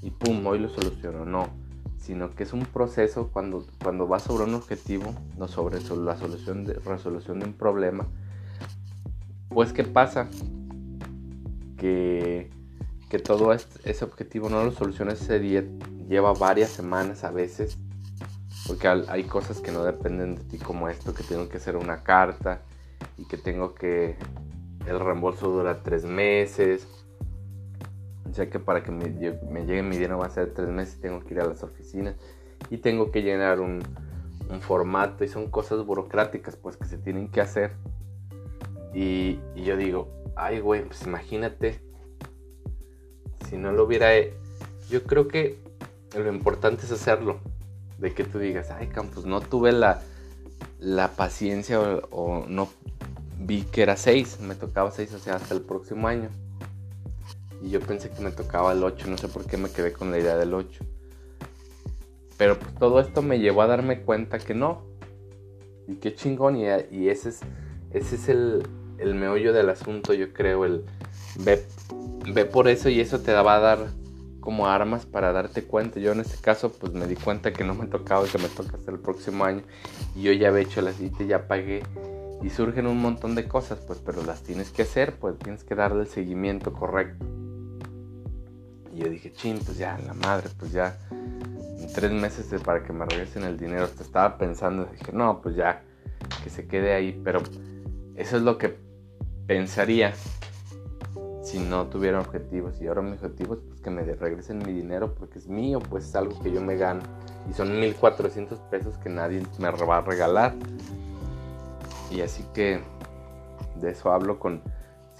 y 0.00 0.10
pum, 0.10 0.46
hoy 0.46 0.58
lo 0.58 0.70
soluciono. 0.70 1.26
No 1.26 1.61
sino 2.02 2.34
que 2.34 2.42
es 2.42 2.52
un 2.52 2.66
proceso 2.66 3.30
cuando, 3.32 3.64
cuando 3.82 4.08
vas 4.08 4.24
sobre 4.24 4.44
un 4.44 4.54
objetivo, 4.54 5.14
no 5.38 5.46
sobre 5.46 5.80
la 5.80 6.16
solución 6.16 6.64
de, 6.64 6.74
resolución 6.74 7.38
de 7.38 7.46
un 7.46 7.52
problema. 7.52 8.06
Pues, 9.48 9.72
¿qué 9.72 9.84
pasa? 9.84 10.28
Que, 11.76 12.50
que 13.08 13.18
todo 13.18 13.52
ese 13.52 14.04
objetivo 14.04 14.48
no 14.48 14.64
lo 14.64 14.72
solucionas 14.72 15.22
ese 15.22 15.38
día, 15.38 15.64
lleva 16.08 16.32
varias 16.32 16.70
semanas 16.70 17.22
a 17.22 17.30
veces, 17.30 17.78
porque 18.66 18.88
hay 18.88 19.24
cosas 19.24 19.60
que 19.60 19.70
no 19.70 19.84
dependen 19.84 20.34
de 20.34 20.42
ti, 20.42 20.58
como 20.58 20.88
esto, 20.88 21.14
que 21.14 21.22
tengo 21.22 21.48
que 21.48 21.58
hacer 21.58 21.76
una 21.76 22.02
carta 22.02 22.62
y 23.16 23.26
que 23.26 23.36
tengo 23.36 23.74
que. 23.74 24.16
El 24.86 24.98
reembolso 24.98 25.48
dura 25.48 25.84
tres 25.84 26.04
meses 26.04 26.88
ya 28.32 28.48
que 28.50 28.58
para 28.58 28.82
que 28.82 28.90
me, 28.90 29.04
llegue 29.10 29.82
mi 29.82 29.96
dinero 29.96 30.18
va 30.18 30.26
a 30.26 30.30
ser 30.30 30.52
tres 30.52 30.68
meses, 30.68 31.00
tengo 31.00 31.20
que 31.20 31.34
ir 31.34 31.40
a 31.40 31.46
las 31.46 31.62
oficinas 31.62 32.16
y 32.70 32.78
tengo 32.78 33.10
que 33.10 33.22
llenar 33.22 33.60
un, 33.60 33.82
formato 34.60 35.24
y 35.24 35.28
son 35.28 35.50
cosas 35.50 35.82
burocráticas 35.86 36.56
pues 36.56 36.76
que 36.76 36.84
se 36.84 36.98
tienen 36.98 37.28
que 37.28 37.40
hacer. 37.40 37.72
Y, 38.92 39.38
yo 39.56 39.78
digo, 39.78 40.08
ay 40.36 40.60
güey, 40.60 40.84
pues 40.84 41.02
imagínate 41.06 41.80
si 43.48 43.56
no 43.56 43.72
lo 43.72 43.84
hubiera... 43.84 44.10
Yo 44.90 45.04
creo 45.04 45.26
que 45.26 45.58
lo 46.14 46.30
importante 46.30 46.84
es 46.84 46.92
hacerlo. 46.92 47.40
De 47.98 48.12
que 48.12 48.24
tú 48.24 48.38
digas, 48.38 48.70
ay, 48.70 48.88
Campos, 48.88 49.24
no 49.24 49.40
tuve 49.40 49.72
la, 49.72 50.02
la 50.78 51.08
paciencia 51.12 51.80
o, 52.10 52.44
no 52.48 52.68
vi 53.38 53.62
que 53.62 53.82
era 53.82 53.96
6, 53.96 54.40
me 54.40 54.54
tocaba 54.54 54.90
6, 54.90 55.14
o 55.14 55.18
sea, 55.18 55.36
hasta 55.36 55.54
el 55.54 55.62
próximo 55.62 56.08
año. 56.08 56.28
Y 57.62 57.70
yo 57.70 57.80
pensé 57.80 58.10
que 58.10 58.20
me 58.22 58.32
tocaba 58.32 58.72
el 58.72 58.82
8, 58.82 59.08
no 59.08 59.16
sé 59.16 59.28
por 59.28 59.46
qué 59.46 59.56
me 59.56 59.70
quedé 59.70 59.92
con 59.92 60.10
la 60.10 60.18
idea 60.18 60.36
del 60.36 60.52
8. 60.52 60.84
Pero 62.36 62.58
pues 62.58 62.74
todo 62.74 63.00
esto 63.00 63.22
me 63.22 63.38
llevó 63.38 63.62
a 63.62 63.66
darme 63.66 64.02
cuenta 64.02 64.38
que 64.38 64.54
no. 64.54 64.84
Y 65.86 65.96
qué 65.96 66.14
chingón, 66.14 66.56
y, 66.56 66.64
y 66.90 67.08
ese 67.08 67.28
es, 67.28 67.40
ese 67.92 68.16
es 68.16 68.28
el, 68.28 68.66
el 68.98 69.14
meollo 69.14 69.52
del 69.52 69.68
asunto, 69.68 70.14
yo 70.14 70.32
creo, 70.32 70.64
el 70.64 70.84
ve, 71.40 71.64
ve 72.32 72.44
por 72.44 72.68
eso 72.68 72.88
y 72.88 73.00
eso 73.00 73.20
te 73.20 73.32
va 73.32 73.56
a 73.56 73.60
dar 73.60 73.78
como 74.40 74.66
armas 74.66 75.06
para 75.06 75.32
darte 75.32 75.64
cuenta. 75.64 76.00
Yo 76.00 76.12
en 76.12 76.20
este 76.20 76.36
caso 76.40 76.72
pues 76.72 76.92
me 76.92 77.06
di 77.06 77.16
cuenta 77.16 77.52
que 77.52 77.64
no 77.64 77.74
me 77.74 77.86
tocaba, 77.86 78.26
que 78.26 78.38
me 78.38 78.48
toca 78.48 78.76
hasta 78.76 78.90
el 78.90 78.98
próximo 78.98 79.44
año 79.44 79.62
y 80.14 80.22
yo 80.22 80.32
ya 80.32 80.48
había 80.48 80.62
hecho 80.62 80.82
la 80.82 80.92
cita, 80.92 81.24
ya 81.24 81.46
pagué 81.46 81.82
y 82.42 82.50
surgen 82.50 82.86
un 82.86 83.00
montón 83.00 83.34
de 83.34 83.46
cosas, 83.46 83.78
pues 83.86 84.00
pero 84.04 84.24
las 84.24 84.42
tienes 84.42 84.70
que 84.70 84.82
hacer, 84.82 85.14
pues 85.14 85.38
tienes 85.38 85.64
que 85.64 85.74
darle 85.74 86.02
el 86.02 86.08
seguimiento 86.08 86.72
correcto. 86.72 87.24
Yo 89.02 89.10
dije, 89.10 89.32
chin, 89.32 89.58
pues 89.64 89.78
ya, 89.78 89.98
la 90.06 90.14
madre, 90.14 90.48
pues 90.58 90.70
ya, 90.70 90.96
en 91.10 91.92
tres 91.92 92.12
meses 92.12 92.46
para 92.62 92.84
que 92.84 92.92
me 92.92 93.04
regresen 93.04 93.42
el 93.42 93.58
dinero, 93.58 93.86
estaba 93.86 94.38
pensando, 94.38 94.84
dije, 94.84 95.12
no, 95.12 95.42
pues 95.42 95.56
ya, 95.56 95.82
que 96.44 96.50
se 96.50 96.68
quede 96.68 96.94
ahí, 96.94 97.20
pero 97.24 97.42
eso 98.14 98.36
es 98.36 98.42
lo 98.42 98.58
que 98.58 98.76
pensaría 99.46 100.12
si 101.42 101.58
no 101.58 101.88
tuviera 101.88 102.20
objetivos. 102.20 102.80
Y 102.80 102.86
ahora 102.86 103.02
mi 103.02 103.12
objetivo 103.12 103.54
es 103.54 103.60
pues, 103.68 103.80
que 103.80 103.90
me 103.90 104.02
regresen 104.02 104.58
mi 104.58 104.72
dinero 104.72 105.14
porque 105.14 105.38
es 105.38 105.48
mío, 105.48 105.80
pues 105.80 106.04
es 106.04 106.14
algo 106.14 106.40
que 106.40 106.52
yo 106.52 106.60
me 106.60 106.76
gano. 106.76 107.02
Y 107.50 107.54
son 107.54 107.78
1400 107.80 108.58
pesos 108.70 108.96
que 108.98 109.10
nadie 109.10 109.42
me 109.58 109.70
va 109.70 109.98
a 109.98 110.00
regalar. 110.02 110.54
Y 112.10 112.20
así 112.20 112.44
que 112.54 112.80
de 113.80 113.90
eso 113.90 114.12
hablo 114.12 114.38
con 114.38 114.62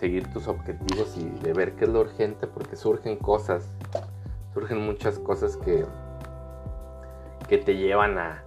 seguir 0.03 0.27
tus 0.33 0.49
objetivos 0.49 1.17
y 1.17 1.31
de 1.45 1.53
ver 1.53 1.77
qué 1.77 1.85
es 1.85 1.91
lo 1.93 2.01
urgente 2.01 2.49
porque 2.49 2.75
surgen 2.75 3.15
cosas, 3.15 3.69
surgen 4.53 4.85
muchas 4.85 5.21
cosas 5.21 5.57
que, 5.57 5.87
que 7.49 7.59
te 7.59 7.77
llevan 7.77 8.19
a, 8.19 8.43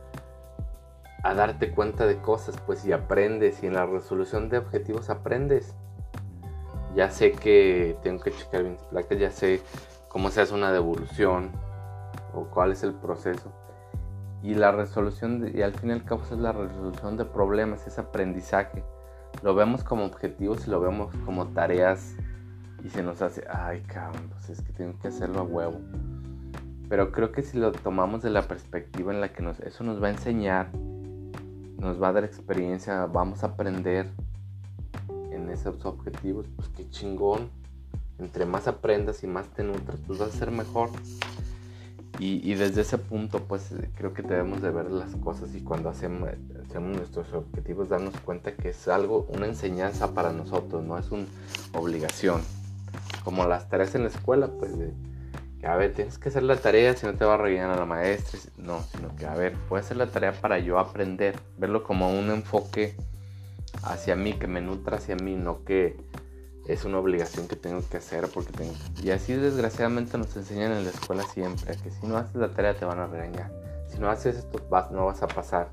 a 1.23 1.33
darte 1.33 1.71
cuenta 1.71 2.07
de 2.07 2.17
cosas, 2.17 2.57
pues 2.65 2.85
y 2.85 2.91
aprendes 2.91 3.63
y 3.63 3.67
en 3.67 3.75
la 3.75 3.85
resolución 3.85 4.49
de 4.49 4.57
objetivos 4.57 5.09
aprendes. 5.09 5.73
Ya 6.93 7.09
sé 7.09 7.31
que 7.31 7.95
tengo 8.03 8.21
que 8.21 8.31
checar 8.31 8.65
mis 8.65 8.81
placas, 8.81 9.17
ya 9.17 9.31
sé 9.31 9.61
cómo 10.09 10.31
se 10.31 10.41
hace 10.41 10.53
una 10.53 10.73
devolución 10.73 11.51
o 12.33 12.47
cuál 12.47 12.73
es 12.73 12.83
el 12.83 12.95
proceso. 12.95 13.49
Y 14.43 14.55
la 14.55 14.73
resolución, 14.73 15.49
y 15.55 15.61
al 15.61 15.73
fin 15.73 15.91
y 15.91 15.93
al 15.93 16.03
cabo 16.03 16.21
es 16.23 16.31
la 16.31 16.51
resolución 16.51 17.15
de 17.15 17.23
problemas, 17.23 17.87
es 17.87 17.97
aprendizaje. 17.97 18.83
Lo 19.43 19.55
vemos 19.55 19.83
como 19.83 20.05
objetivos 20.05 20.67
y 20.67 20.71
lo 20.71 20.79
vemos 20.79 21.13
como 21.25 21.47
tareas 21.47 22.15
y 22.83 22.89
se 22.89 23.03
nos 23.03 23.21
hace, 23.21 23.43
ay 23.49 23.81
cabrón, 23.81 24.29
pues 24.29 24.49
es 24.49 24.61
que 24.61 24.71
tengo 24.73 24.97
que 24.99 25.09
hacerlo 25.09 25.39
a 25.39 25.43
huevo. 25.43 25.79
Pero 26.89 27.11
creo 27.11 27.31
que 27.31 27.41
si 27.41 27.57
lo 27.57 27.71
tomamos 27.71 28.21
de 28.21 28.29
la 28.29 28.43
perspectiva 28.43 29.13
en 29.13 29.21
la 29.21 29.33
que 29.33 29.41
nos, 29.41 29.59
eso 29.59 29.83
nos 29.83 30.01
va 30.01 30.07
a 30.07 30.11
enseñar 30.11 30.67
nos 31.85 32.01
va 32.01 32.09
a 32.09 32.13
dar 32.13 32.23
experiencia, 32.23 33.05
vamos 33.05 33.43
a 33.43 33.47
aprender 33.47 34.09
en 35.31 35.49
esos 35.49 35.85
objetivos, 35.85 36.47
pues 36.55 36.69
qué 36.69 36.89
chingón. 36.89 37.49
Entre 38.17 38.45
más 38.45 38.67
aprendas 38.67 39.23
y 39.23 39.27
más 39.27 39.47
te 39.49 39.63
nutras, 39.63 39.99
pues 40.07 40.19
vas 40.19 40.29
a 40.29 40.37
ser 40.37 40.51
mejor. 40.51 40.89
Y, 42.17 42.53
desde 42.53 42.81
ese 42.81 42.97
punto, 42.97 43.43
pues 43.43 43.75
creo 43.95 44.13
que 44.13 44.21
debemos 44.21 44.61
de 44.61 44.71
ver 44.71 44.89
las 44.89 45.13
cosas 45.17 45.53
y 45.53 45.59
cuando 45.59 45.89
hacemos, 45.89 46.29
nuestros 46.79 47.31
objetivos, 47.33 47.89
darnos 47.89 48.19
cuenta 48.21 48.53
que 48.53 48.69
es 48.69 48.87
algo, 48.87 49.25
una 49.29 49.47
enseñanza 49.47 50.13
para 50.13 50.31
nosotros, 50.31 50.83
no 50.83 50.97
es 50.97 51.11
una 51.11 51.25
obligación. 51.73 52.41
Como 53.23 53.45
las 53.45 53.69
tareas 53.69 53.95
en 53.95 54.03
la 54.03 54.09
escuela, 54.09 54.47
pues 54.47 54.71
a 55.65 55.75
ver, 55.75 55.93
tienes 55.93 56.19
que 56.19 56.29
hacer 56.29 56.43
la 56.43 56.57
tarea 56.57 56.95
si 56.95 57.07
no 57.07 57.15
te 57.15 57.25
va 57.25 57.33
a 57.33 57.37
rellenar 57.37 57.71
a 57.71 57.75
la 57.77 57.85
maestra. 57.85 58.39
No, 58.57 58.83
sino 58.91 59.15
que, 59.15 59.25
a 59.25 59.33
ver, 59.33 59.55
puedo 59.67 59.83
hacer 59.83 59.97
la 59.97 60.07
tarea 60.07 60.31
para 60.31 60.59
yo 60.59 60.77
aprender, 60.77 61.39
verlo 61.57 61.83
como 61.83 62.11
un 62.11 62.29
enfoque 62.29 62.95
hacia 63.83 64.15
mí, 64.15 64.33
que 64.33 64.47
me 64.47 64.61
nutra 64.61 64.97
hacia 64.97 65.15
mí, 65.15 65.35
no 65.35 65.63
que 65.63 65.97
es 66.67 66.85
una 66.85 66.99
obligación 66.99 67.47
que 67.47 67.55
tengo 67.55 67.81
que 67.89 67.97
hacer 67.97 68.27
porque 68.33 68.53
tengo. 68.53 68.73
Y 69.03 69.09
así 69.09 69.33
desgraciadamente 69.33 70.17
nos 70.17 70.35
enseñan 70.37 70.71
en 70.71 70.83
la 70.83 70.91
escuela 70.91 71.23
siempre, 71.23 71.75
que 71.77 71.89
si 71.89 72.05
no 72.05 72.17
haces 72.17 72.35
la 72.35 72.49
tarea 72.49 72.75
te 72.75 72.85
van 72.85 72.99
a 72.99 73.07
regañar. 73.07 73.51
Si 73.87 73.99
no 73.99 74.09
haces 74.09 74.35
esto 74.37 74.61
no 74.91 75.05
vas 75.05 75.23
a 75.23 75.27
pasar. 75.27 75.69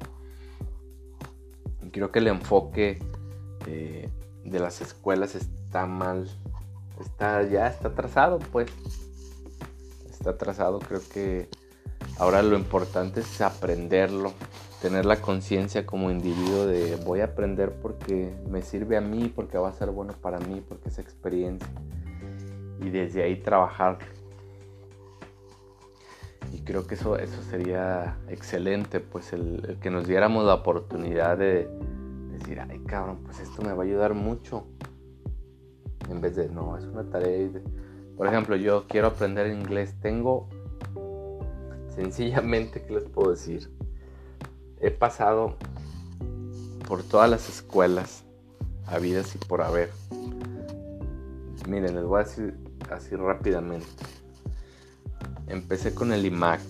Creo 1.93 2.11
que 2.11 2.19
el 2.19 2.29
enfoque 2.29 2.99
eh, 3.67 4.09
de 4.45 4.59
las 4.59 4.81
escuelas 4.81 5.35
está 5.35 5.87
mal, 5.87 6.29
está 7.01 7.43
ya 7.43 7.69
está 7.69 7.89
atrasado, 7.89 8.39
pues 8.39 8.71
está 10.11 10.31
atrasado, 10.31 10.79
creo 10.79 11.01
que 11.13 11.49
ahora 12.19 12.43
lo 12.43 12.57
importante 12.57 13.21
es 13.21 13.41
aprenderlo, 13.41 14.33
tener 14.81 15.05
la 15.05 15.21
conciencia 15.21 15.87
como 15.87 16.11
individuo 16.11 16.67
de 16.67 16.97
voy 16.97 17.21
a 17.21 17.27
aprender 17.27 17.73
porque 17.73 18.35
me 18.49 18.63
sirve 18.63 18.97
a 18.97 19.01
mí, 19.01 19.33
porque 19.35 19.59
va 19.59 19.69
a 19.69 19.73
ser 19.73 19.91
bueno 19.91 20.15
para 20.21 20.39
mí, 20.41 20.61
porque 20.67 20.89
es 20.89 20.99
experiencia. 20.99 21.69
Y 22.81 22.91
desde 22.91 23.23
ahí 23.23 23.37
trabajar. 23.37 23.99
Creo 26.65 26.87
que 26.87 26.95
eso, 26.95 27.19
eso 27.19 27.43
sería 27.43 28.17
excelente, 28.29 29.01
pues 29.01 29.33
el, 29.33 29.79
que 29.81 29.91
nos 29.91 30.07
diéramos 30.07 30.45
la 30.45 30.55
oportunidad 30.55 31.37
de 31.39 31.69
decir, 32.31 32.61
ay 32.61 32.79
cabrón, 32.81 33.19
pues 33.25 33.41
esto 33.41 33.63
me 33.63 33.73
va 33.73 33.83
a 33.83 33.87
ayudar 33.87 34.15
mucho. 34.15 34.67
En 36.09 36.21
vez 36.21 36.37
de, 36.37 36.49
no, 36.49 36.77
es 36.77 36.85
una 36.85 37.05
tarea. 37.05 37.49
Por 38.17 38.27
ejemplo, 38.27 38.57
yo 38.57 38.87
quiero 38.87 39.09
aprender 39.09 39.49
inglés. 39.49 39.95
Tengo 40.01 40.49
sencillamente, 41.95 42.85
¿qué 42.85 42.95
les 42.95 43.05
puedo 43.05 43.31
decir? 43.31 43.71
He 44.81 44.91
pasado 44.91 45.57
por 46.87 47.03
todas 47.03 47.31
las 47.31 47.49
escuelas 47.49 48.25
habidas 48.87 49.35
y 49.35 49.39
por 49.39 49.63
haber. 49.63 49.91
Miren, 51.69 51.95
les 51.95 52.05
voy 52.05 52.21
a 52.21 52.25
decir 52.25 52.55
así 52.91 53.15
rápidamente. 53.17 53.87
Empecé 55.53 55.95
con 55.95 56.13
el 56.13 56.25
IMAC. 56.27 56.61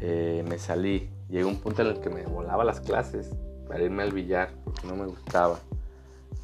Eh, 0.00 0.44
me 0.48 0.58
salí. 0.58 1.10
Llegó 1.28 1.48
un 1.48 1.60
punto 1.60 1.82
en 1.82 1.88
el 1.88 2.00
que 2.00 2.08
me 2.08 2.22
volaba 2.24 2.64
las 2.64 2.80
clases 2.80 3.28
para 3.68 3.82
irme 3.82 4.04
al 4.04 4.12
billar 4.12 4.50
porque 4.64 4.86
no 4.86 4.96
me 4.96 5.04
gustaba. 5.06 5.58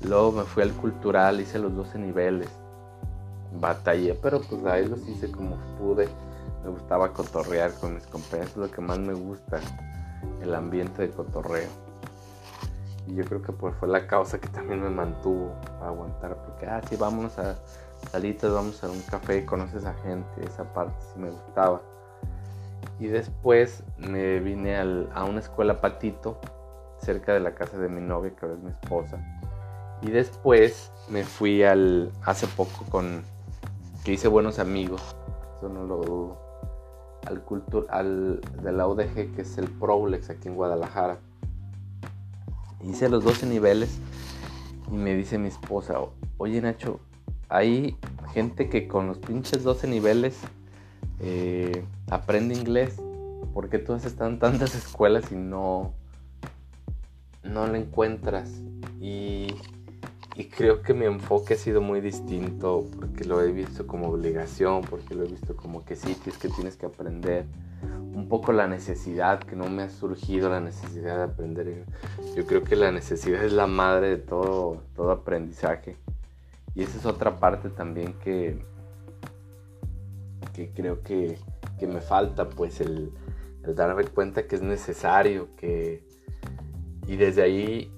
Luego 0.02 0.32
me 0.32 0.42
fui 0.42 0.62
al 0.62 0.72
cultural, 0.72 1.40
hice 1.40 1.58
los 1.58 1.74
12 1.74 1.98
niveles 1.98 2.48
batallé, 3.60 4.14
pero 4.14 4.40
pues 4.40 4.64
ahí 4.66 4.86
los 4.86 5.06
hice 5.08 5.30
como 5.30 5.56
pude. 5.78 6.08
Me 6.64 6.70
gustaba 6.70 7.12
cotorrear 7.12 7.72
con 7.74 7.94
mis 7.94 8.06
compañeros, 8.06 8.50
es 8.52 8.56
lo 8.56 8.70
que 8.70 8.80
más 8.80 8.98
me 8.98 9.12
gusta, 9.12 9.60
el 10.42 10.54
ambiente 10.54 11.02
de 11.02 11.10
cotorreo. 11.10 11.68
Y 13.06 13.14
yo 13.14 13.24
creo 13.24 13.42
que 13.42 13.52
pues 13.52 13.74
fue 13.76 13.88
la 13.88 14.06
causa 14.06 14.40
que 14.40 14.48
también 14.48 14.82
me 14.82 14.88
mantuvo 14.88 15.54
a 15.82 15.88
aguantar, 15.88 16.36
porque, 16.44 16.66
ah, 16.66 16.80
sí, 16.88 16.96
vamos 16.96 17.38
a 17.38 17.56
salitas, 18.10 18.52
vamos 18.52 18.82
a 18.84 18.90
un 18.90 19.00
café, 19.02 19.44
conoces 19.44 19.84
a 19.84 19.94
gente, 19.94 20.44
esa 20.44 20.64
parte 20.72 20.94
sí 21.12 21.18
me 21.18 21.30
gustaba. 21.30 21.82
Y 23.00 23.06
después 23.06 23.82
me 23.98 24.40
vine 24.40 24.76
a 24.76 25.24
una 25.24 25.40
escuela 25.40 25.80
patito, 25.80 26.40
cerca 26.98 27.32
de 27.32 27.40
la 27.40 27.54
casa 27.54 27.78
de 27.78 27.88
mi 27.88 28.00
novia, 28.00 28.30
que 28.34 28.46
ahora 28.46 28.56
es 28.56 28.62
mi 28.62 28.70
esposa. 28.70 29.18
Y 30.02 30.10
después 30.10 30.92
me 31.08 31.24
fui 31.24 31.62
al, 31.62 32.12
hace 32.24 32.46
poco 32.46 32.84
con 32.90 33.22
que 34.04 34.12
hice 34.12 34.28
buenos 34.28 34.58
amigos, 34.58 35.00
eso 35.56 35.68
no 35.70 35.84
lo 35.84 35.96
dudo, 35.96 36.38
al, 37.26 37.40
cultur, 37.42 37.86
al 37.88 38.40
de 38.62 38.72
la 38.72 38.86
UDG, 38.86 39.34
que 39.34 39.42
es 39.42 39.56
el 39.56 39.70
Prolex 39.70 40.28
aquí 40.28 40.48
en 40.48 40.56
Guadalajara. 40.56 41.18
Hice 42.82 43.08
los 43.08 43.24
12 43.24 43.46
niveles 43.46 43.98
y 44.92 44.94
me 44.94 45.14
dice 45.14 45.38
mi 45.38 45.48
esposa, 45.48 45.94
oye 46.36 46.60
Nacho, 46.60 47.00
hay 47.48 47.96
gente 48.32 48.68
que 48.68 48.88
con 48.88 49.06
los 49.06 49.18
pinches 49.18 49.62
12 49.62 49.86
niveles 49.86 50.38
eh, 51.20 51.84
aprende 52.10 52.54
inglés. 52.54 52.96
porque 53.52 53.78
todas 53.78 54.04
están 54.04 54.38
tantas 54.38 54.74
escuelas 54.84 55.30
y 55.30 55.36
no, 55.36 55.92
no 57.42 57.66
lo 57.66 57.76
encuentras? 57.76 58.50
Y 59.00 59.54
y 60.36 60.46
creo 60.46 60.82
que 60.82 60.94
mi 60.94 61.04
enfoque 61.04 61.54
ha 61.54 61.56
sido 61.56 61.80
muy 61.80 62.00
distinto 62.00 62.84
porque 62.98 63.24
lo 63.24 63.40
he 63.40 63.52
visto 63.52 63.86
como 63.86 64.08
obligación, 64.08 64.80
porque 64.82 65.14
lo 65.14 65.24
he 65.24 65.28
visto 65.28 65.56
como 65.56 65.84
que 65.84 65.94
sí, 65.94 66.16
es 66.26 66.38
que 66.38 66.48
tienes 66.48 66.76
que 66.76 66.86
aprender. 66.86 67.44
Un 68.14 68.28
poco 68.28 68.52
la 68.52 68.66
necesidad, 68.66 69.40
que 69.40 69.54
no 69.54 69.68
me 69.68 69.84
ha 69.84 69.90
surgido 69.90 70.48
la 70.48 70.60
necesidad 70.60 71.18
de 71.18 71.22
aprender. 71.22 71.84
Yo 72.36 72.46
creo 72.46 72.64
que 72.64 72.74
la 72.74 72.90
necesidad 72.90 73.44
es 73.44 73.52
la 73.52 73.68
madre 73.68 74.08
de 74.08 74.16
todo, 74.16 74.82
todo 74.96 75.12
aprendizaje. 75.12 75.96
Y 76.74 76.82
esa 76.82 76.98
es 76.98 77.06
otra 77.06 77.38
parte 77.38 77.70
también 77.70 78.14
que, 78.14 78.64
que 80.52 80.70
creo 80.70 81.02
que, 81.02 81.38
que 81.78 81.86
me 81.86 82.00
falta, 82.00 82.48
pues 82.48 82.80
el, 82.80 83.12
el 83.64 83.74
darme 83.74 84.04
cuenta 84.04 84.46
que 84.46 84.56
es 84.56 84.62
necesario, 84.62 85.48
que... 85.56 86.04
Y 87.06 87.16
desde 87.16 87.42
ahí, 87.42 87.92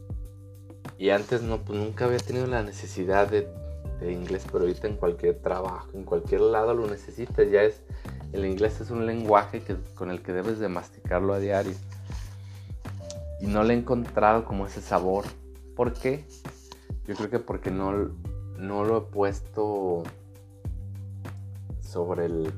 y 0.99 1.11
antes 1.11 1.43
no, 1.43 1.63
pues 1.63 1.79
nunca 1.79 2.07
había 2.07 2.19
tenido 2.19 2.47
la 2.47 2.63
necesidad 2.63 3.29
de, 3.31 3.49
de 4.01 4.13
inglés, 4.13 4.45
pero 4.51 4.65
ahorita 4.65 4.89
en 4.89 4.97
cualquier 4.97 5.41
trabajo, 5.41 5.91
en 5.95 6.05
cualquier 6.05 6.41
lado 6.41 6.75
lo 6.75 6.87
necesitas, 6.89 7.49
ya 7.51 7.63
es, 7.63 7.83
el 8.33 8.45
inglés 8.45 8.81
es 8.81 8.91
un 8.91 9.07
lenguaje 9.07 9.61
que, 9.61 9.77
con 9.95 10.11
el 10.11 10.23
que 10.23 10.33
debes 10.33 10.59
de 10.59 10.69
masticarlo 10.69 11.33
a 11.35 11.39
diario. 11.39 11.75
Y 13.41 13.47
no 13.47 13.63
le 13.63 13.75
he 13.75 13.77
encontrado 13.77 14.45
como 14.45 14.67
ese 14.67 14.81
sabor. 14.81 15.25
¿Por 15.75 15.93
qué? 15.93 16.25
Yo 17.07 17.15
creo 17.15 17.31
que 17.31 17.39
porque 17.39 17.71
no, 17.71 18.11
no 18.59 18.85
lo 18.85 18.99
he 18.99 19.01
puesto 19.03 20.03
sobre 21.81 22.27
el 22.27 22.53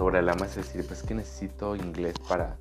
sobre 0.00 0.22
la 0.22 0.32
mesa, 0.32 0.60
es 0.60 0.66
decir, 0.68 0.86
pues 0.86 1.02
que 1.02 1.14
necesito 1.14 1.76
inglés 1.76 2.14
para 2.26 2.56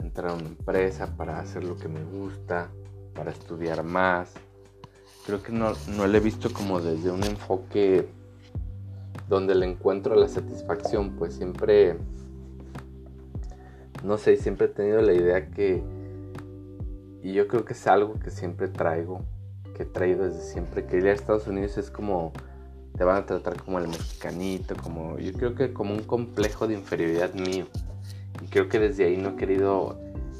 entrar 0.00 0.30
a 0.30 0.34
una 0.34 0.46
empresa, 0.46 1.14
para 1.14 1.38
hacer 1.38 1.64
lo 1.64 1.76
que 1.76 1.86
me 1.86 2.02
gusta, 2.02 2.70
para 3.14 3.30
estudiar 3.30 3.82
más. 3.82 4.32
Creo 5.26 5.42
que 5.42 5.52
no, 5.52 5.74
no 5.88 6.06
lo 6.06 6.16
he 6.16 6.20
visto 6.20 6.50
como 6.52 6.80
desde 6.80 7.10
un 7.10 7.24
enfoque 7.24 8.08
donde 9.28 9.54
le 9.54 9.66
encuentro 9.66 10.14
la 10.14 10.28
satisfacción, 10.28 11.16
pues 11.16 11.34
siempre, 11.34 11.98
no 14.02 14.16
sé, 14.16 14.38
siempre 14.38 14.66
he 14.66 14.70
tenido 14.70 15.02
la 15.02 15.12
idea 15.12 15.50
que, 15.50 15.82
y 17.22 17.34
yo 17.34 17.48
creo 17.48 17.64
que 17.64 17.74
es 17.74 17.86
algo 17.86 18.14
que 18.14 18.30
siempre 18.30 18.68
traigo, 18.68 19.20
que 19.76 19.82
he 19.82 19.86
traído 19.86 20.24
desde 20.24 20.40
siempre, 20.40 20.86
que 20.86 20.96
ir 20.96 21.06
a 21.06 21.12
Estados 21.12 21.46
Unidos 21.46 21.76
es 21.76 21.90
como, 21.90 22.32
te 22.96 23.04
van 23.04 23.16
a 23.16 23.26
tratar 23.26 23.62
como 23.62 23.78
el 23.78 23.88
mexicanito, 23.88 24.74
como, 24.76 25.18
yo 25.18 25.32
creo 25.34 25.54
que 25.54 25.72
como 25.74 25.92
un 25.92 26.02
complejo 26.02 26.66
de 26.66 26.74
inferioridad 26.74 27.34
mío. 27.34 27.66
Y 28.42 28.46
creo 28.46 28.68
que 28.68 28.78
desde 28.78 29.04
ahí 29.04 29.18
no 29.18 29.30
he 29.30 29.36
querido 29.36 29.98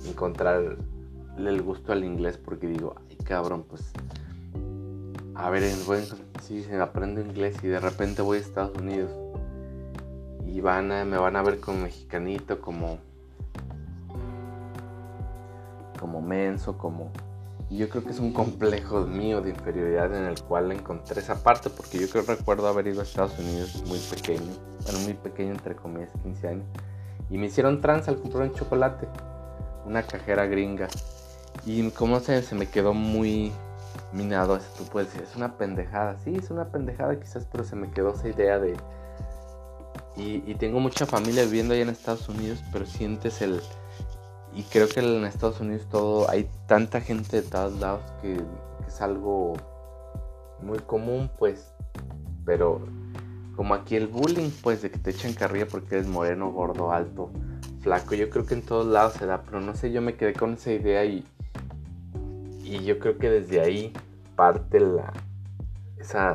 encontrarle 0.08 0.78
el 1.36 1.62
gusto 1.62 1.92
al 1.92 2.04
inglés 2.04 2.38
porque 2.38 2.66
digo, 2.66 2.94
ay 3.10 3.16
cabrón, 3.24 3.64
pues 3.68 3.92
a 5.34 5.50
ver, 5.50 5.62
bueno, 5.86 6.06
si 6.42 6.64
aprendo 6.72 7.20
inglés 7.20 7.56
y 7.62 7.66
de 7.66 7.78
repente 7.78 8.22
voy 8.22 8.38
a 8.38 8.40
Estados 8.40 8.78
Unidos 8.78 9.10
y 10.46 10.60
van 10.62 10.92
a, 10.92 11.04
me 11.04 11.18
van 11.18 11.36
a 11.36 11.42
ver 11.42 11.60
como 11.60 11.82
mexicanito, 11.82 12.60
como 12.62 12.98
como 16.00 16.22
menso, 16.22 16.78
como 16.78 17.10
yo 17.70 17.88
creo 17.88 18.04
que 18.04 18.10
es 18.10 18.20
un 18.20 18.32
complejo 18.32 19.00
mío 19.06 19.40
de 19.40 19.50
inferioridad 19.50 20.14
en 20.14 20.24
el 20.24 20.40
cual 20.42 20.70
encontré 20.70 21.20
esa 21.20 21.42
parte 21.42 21.68
porque 21.68 21.98
yo 21.98 22.08
creo 22.08 22.22
recuerdo 22.22 22.68
haber 22.68 22.86
ido 22.86 23.00
a 23.00 23.02
Estados 23.04 23.38
Unidos 23.38 23.82
muy 23.86 23.98
pequeño, 23.98 24.52
bueno, 24.84 24.98
muy 25.00 25.14
pequeño 25.14 25.52
entre 25.52 25.74
comillas, 25.74 26.10
15 26.22 26.48
años 26.48 26.66
y 27.28 27.38
me 27.38 27.46
hicieron 27.46 27.80
trans 27.80 28.06
al 28.08 28.20
comprar 28.20 28.44
un 28.44 28.54
chocolate, 28.54 29.08
una 29.84 30.02
cajera 30.02 30.46
gringa 30.46 30.88
y 31.64 31.90
como 31.90 32.20
se, 32.20 32.42
se 32.42 32.54
me 32.54 32.66
quedó 32.66 32.94
muy 32.94 33.52
minado, 34.12 34.58
tú 34.76 34.84
puedes 34.84 35.12
decir, 35.12 35.26
es 35.28 35.36
una 35.36 35.56
pendejada. 35.56 36.18
Sí, 36.18 36.34
es 36.36 36.50
una 36.50 36.66
pendejada 36.70 37.18
quizás, 37.18 37.46
pero 37.50 37.64
se 37.64 37.76
me 37.76 37.90
quedó 37.90 38.14
esa 38.14 38.28
idea 38.28 38.58
de... 38.58 38.76
Y, 40.16 40.54
tengo 40.54 40.80
mucha 40.80 41.04
familia 41.04 41.44
viviendo 41.44 41.74
allá 41.74 41.82
en 41.82 41.90
Estados 41.90 42.28
Unidos, 42.28 42.62
pero 42.72 42.86
sientes 42.86 43.42
el... 43.42 43.60
Y 44.56 44.62
creo 44.62 44.88
que 44.88 45.00
en 45.00 45.22
Estados 45.26 45.60
Unidos 45.60 45.86
todo, 45.90 46.30
hay 46.30 46.48
tanta 46.66 47.02
gente 47.02 47.42
de 47.42 47.48
todos 47.48 47.78
lados 47.78 48.00
que, 48.22 48.40
es 48.88 49.00
algo 49.02 49.52
muy 50.62 50.78
común, 50.78 51.30
pues. 51.38 51.74
Pero 52.46 52.80
como 53.54 53.74
aquí 53.74 53.96
el 53.96 54.06
bullying, 54.06 54.50
pues, 54.62 54.80
de 54.80 54.90
que 54.90 54.98
te 54.98 55.10
echan 55.10 55.34
carrilla 55.34 55.66
porque 55.68 55.96
eres 55.96 56.06
moreno, 56.06 56.50
gordo, 56.52 56.90
alto, 56.90 57.30
flaco. 57.80 58.14
Yo 58.14 58.30
creo 58.30 58.46
que 58.46 58.54
en 58.54 58.62
todos 58.62 58.86
lados 58.86 59.12
se 59.14 59.26
da, 59.26 59.42
pero 59.42 59.60
no 59.60 59.74
sé, 59.74 59.92
yo 59.92 60.00
me 60.00 60.14
quedé 60.14 60.32
con 60.32 60.54
esa 60.54 60.72
idea 60.72 61.04
y, 61.04 61.22
y 62.64 62.82
yo 62.84 62.98
creo 62.98 63.18
que 63.18 63.28
desde 63.28 63.60
ahí 63.60 63.92
parte 64.36 64.80
la, 64.80 65.12
esa, 65.98 66.32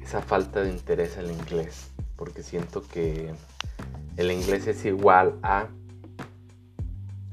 esa 0.00 0.22
falta 0.22 0.62
de 0.62 0.70
interés 0.70 1.18
el 1.18 1.30
inglés. 1.30 1.90
Porque 2.16 2.42
siento 2.42 2.82
que 2.82 3.34
el 4.16 4.32
inglés 4.32 4.66
es 4.66 4.86
igual 4.86 5.38
a 5.42 5.68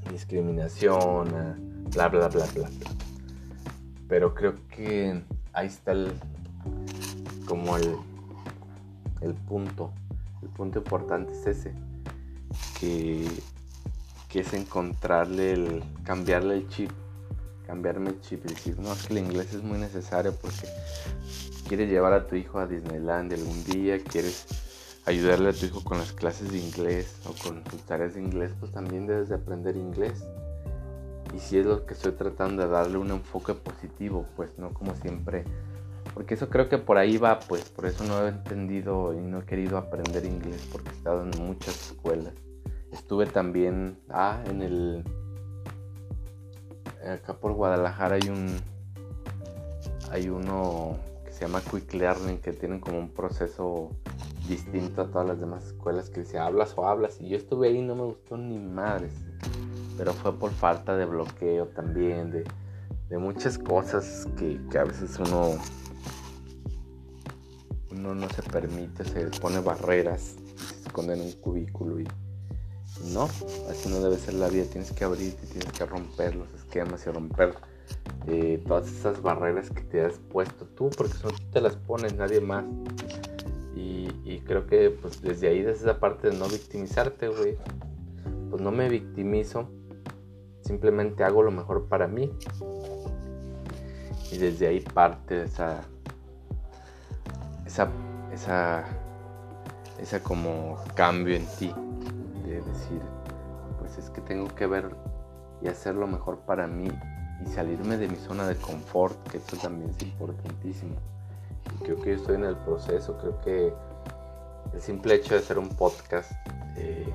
discriminación, 0.07 1.35
a 1.35 1.57
bla, 1.91 2.07
bla, 2.09 2.27
bla, 2.27 2.45
bla, 2.45 2.69
bla. 2.69 2.69
Pero 4.07 4.33
creo 4.33 4.55
que 4.69 5.21
ahí 5.53 5.67
está 5.67 5.91
el, 5.91 6.13
como 7.47 7.77
el, 7.77 7.95
el 9.21 9.33
punto. 9.33 9.91
El 10.41 10.49
punto 10.49 10.79
importante 10.79 11.33
es 11.33 11.47
ese. 11.47 11.73
Que, 12.79 13.27
que 14.29 14.41
es 14.41 14.53
encontrarle 14.53 15.53
el, 15.53 15.83
cambiarle 16.03 16.55
el 16.55 16.67
chip 16.69 16.91
cambiarme 17.67 18.11
el 18.11 18.21
chip 18.21 18.45
y 18.45 18.53
decir, 18.53 18.79
no, 18.79 18.93
es 18.93 19.05
que 19.05 19.13
el 19.13 19.19
inglés 19.19 19.53
es 19.53 19.61
muy 19.61 19.77
necesario 19.77 20.33
porque 20.41 20.67
quieres 21.67 21.89
llevar 21.89 22.13
a 22.13 22.25
tu 22.25 22.35
hijo 22.35 22.59
a 22.59 22.65
Disneyland 22.65 23.33
algún 23.33 23.61
día, 23.65 23.99
quieres 23.99 24.47
ayudarle 25.07 25.49
a 25.49 25.53
tu 25.53 25.65
hijo 25.65 25.83
con 25.83 25.97
las 25.97 26.11
clases 26.11 26.51
de 26.51 26.59
inglés 26.59 27.15
o 27.25 27.33
con 27.41 27.63
sus 27.71 27.81
tareas 27.83 28.15
de 28.15 28.21
inglés, 28.21 28.51
pues 28.59 28.73
también 28.73 29.07
debes 29.07 29.29
de 29.29 29.35
aprender 29.35 29.77
inglés. 29.77 30.27
Y 31.33 31.39
si 31.39 31.57
es 31.57 31.65
lo 31.65 31.85
que 31.85 31.93
estoy 31.93 32.11
tratando 32.11 32.63
de 32.63 32.69
darle 32.69 32.97
un 32.97 33.11
enfoque 33.11 33.53
positivo, 33.53 34.25
pues 34.35 34.57
no 34.57 34.73
como 34.73 34.95
siempre. 34.95 35.45
Porque 36.13 36.33
eso 36.33 36.49
creo 36.49 36.67
que 36.67 36.77
por 36.77 36.97
ahí 36.97 37.17
va, 37.17 37.39
pues 37.39 37.69
por 37.69 37.85
eso 37.85 38.03
no 38.03 38.25
he 38.25 38.29
entendido 38.29 39.13
y 39.13 39.21
no 39.21 39.39
he 39.39 39.45
querido 39.45 39.77
aprender 39.77 40.25
inglés 40.25 40.67
porque 40.71 40.89
he 40.89 40.93
estado 40.93 41.23
en 41.23 41.31
muchas 41.41 41.91
escuelas. 41.91 42.33
Estuve 42.91 43.27
también 43.27 43.97
ah, 44.09 44.43
en 44.49 44.61
el 44.61 45.03
acá 47.05 47.33
por 47.33 47.53
Guadalajara 47.53 48.15
hay 48.15 48.29
un 48.29 48.57
hay 50.11 50.29
uno 50.29 50.97
que 51.23 51.31
se 51.31 51.41
llama 51.41 51.61
Quick 51.61 51.93
Learning 51.93 52.39
que 52.39 52.51
tienen 52.51 52.79
como 52.79 52.99
un 52.99 53.09
proceso 53.09 53.91
distinto 54.47 55.01
a 55.01 55.07
todas 55.07 55.27
las 55.27 55.39
demás 55.39 55.65
escuelas 55.65 56.09
que 56.09 56.21
dice 56.21 56.39
hablas 56.39 56.73
o 56.77 56.87
hablas 56.87 57.19
y 57.19 57.29
yo 57.29 57.37
estuve 57.37 57.67
ahí 57.67 57.77
y 57.77 57.81
no 57.81 57.95
me 57.95 58.03
gustó 58.03 58.37
ni 58.37 58.59
madres 58.59 59.13
pero 59.97 60.13
fue 60.13 60.37
por 60.37 60.51
falta 60.51 60.95
de 60.95 61.05
bloqueo 61.05 61.67
también 61.67 62.31
de, 62.31 62.45
muchas 63.17 63.57
cosas 63.57 64.27
que, 64.37 64.59
a 64.77 64.83
veces 64.83 65.17
uno 65.19 65.51
uno 67.91 68.15
no 68.15 68.29
se 68.29 68.43
permite 68.43 69.03
se 69.03 69.25
pone 69.39 69.59
barreras 69.59 70.35
se 70.55 70.87
esconde 70.87 71.13
en 71.13 71.21
un 71.21 71.31
cubículo 71.33 71.99
y 71.99 72.07
no, 73.13 73.29
así 73.69 73.89
no 73.89 73.99
debe 73.99 74.17
ser 74.17 74.33
la 74.35 74.47
vida. 74.47 74.65
Tienes 74.65 74.91
que 74.91 75.03
abrirte, 75.03 75.45
tienes 75.47 75.71
que 75.71 75.85
romper 75.85 76.35
los 76.35 76.51
esquemas 76.53 77.05
y 77.05 77.11
romper 77.11 77.53
eh, 78.27 78.61
todas 78.67 78.87
esas 78.87 79.21
barreras 79.21 79.69
que 79.69 79.81
te 79.81 80.01
has 80.01 80.19
puesto 80.31 80.65
tú, 80.65 80.89
porque 80.97 81.13
son 81.13 81.31
tú 81.31 81.43
te 81.51 81.61
las 81.61 81.75
pones, 81.75 82.15
nadie 82.15 82.41
más. 82.41 82.65
Y, 83.79 84.41
creo 84.45 84.65
que 84.65 84.89
pues 84.89 85.21
desde 85.21 85.49
ahí, 85.49 85.61
desde 85.61 85.89
esa 85.89 85.99
parte 85.99 86.29
de 86.29 86.37
no 86.37 86.47
victimizarte, 86.47 87.27
güey, 87.27 87.57
pues 88.49 88.61
no 88.61 88.71
me 88.71 88.87
victimizo, 88.87 89.69
simplemente 90.61 91.23
hago 91.23 91.43
lo 91.43 91.51
mejor 91.51 91.87
para 91.87 92.07
mí. 92.07 92.31
Y 94.31 94.37
desde 94.37 94.67
ahí 94.67 94.79
parte 94.79 95.43
esa, 95.43 95.81
esa, 97.65 97.89
esa, 98.33 98.85
esa 99.99 100.23
como 100.23 100.77
cambio 100.95 101.35
en 101.35 101.45
ti 101.59 101.73
decir, 102.61 103.01
pues 103.79 103.97
es 103.97 104.09
que 104.09 104.21
tengo 104.21 104.47
que 104.55 104.67
ver 104.67 104.95
y 105.61 105.67
hacer 105.67 105.95
lo 105.95 106.07
mejor 106.07 106.39
para 106.39 106.67
mí 106.67 106.89
y 107.43 107.49
salirme 107.49 107.97
de 107.97 108.07
mi 108.07 108.15
zona 108.15 108.47
de 108.47 108.55
confort, 108.55 109.15
que 109.29 109.37
esto 109.37 109.57
también 109.57 109.89
es 109.91 110.01
importantísimo. 110.01 110.95
Creo 111.83 111.99
que 112.01 112.11
yo 112.11 112.15
estoy 112.15 112.35
en 112.35 112.45
el 112.45 112.55
proceso, 112.57 113.17
creo 113.17 113.39
que 113.41 113.73
el 114.73 114.81
simple 114.81 115.15
hecho 115.15 115.33
de 115.33 115.39
hacer 115.39 115.57
un 115.57 115.69
podcast 115.69 116.31
eh, 116.75 117.07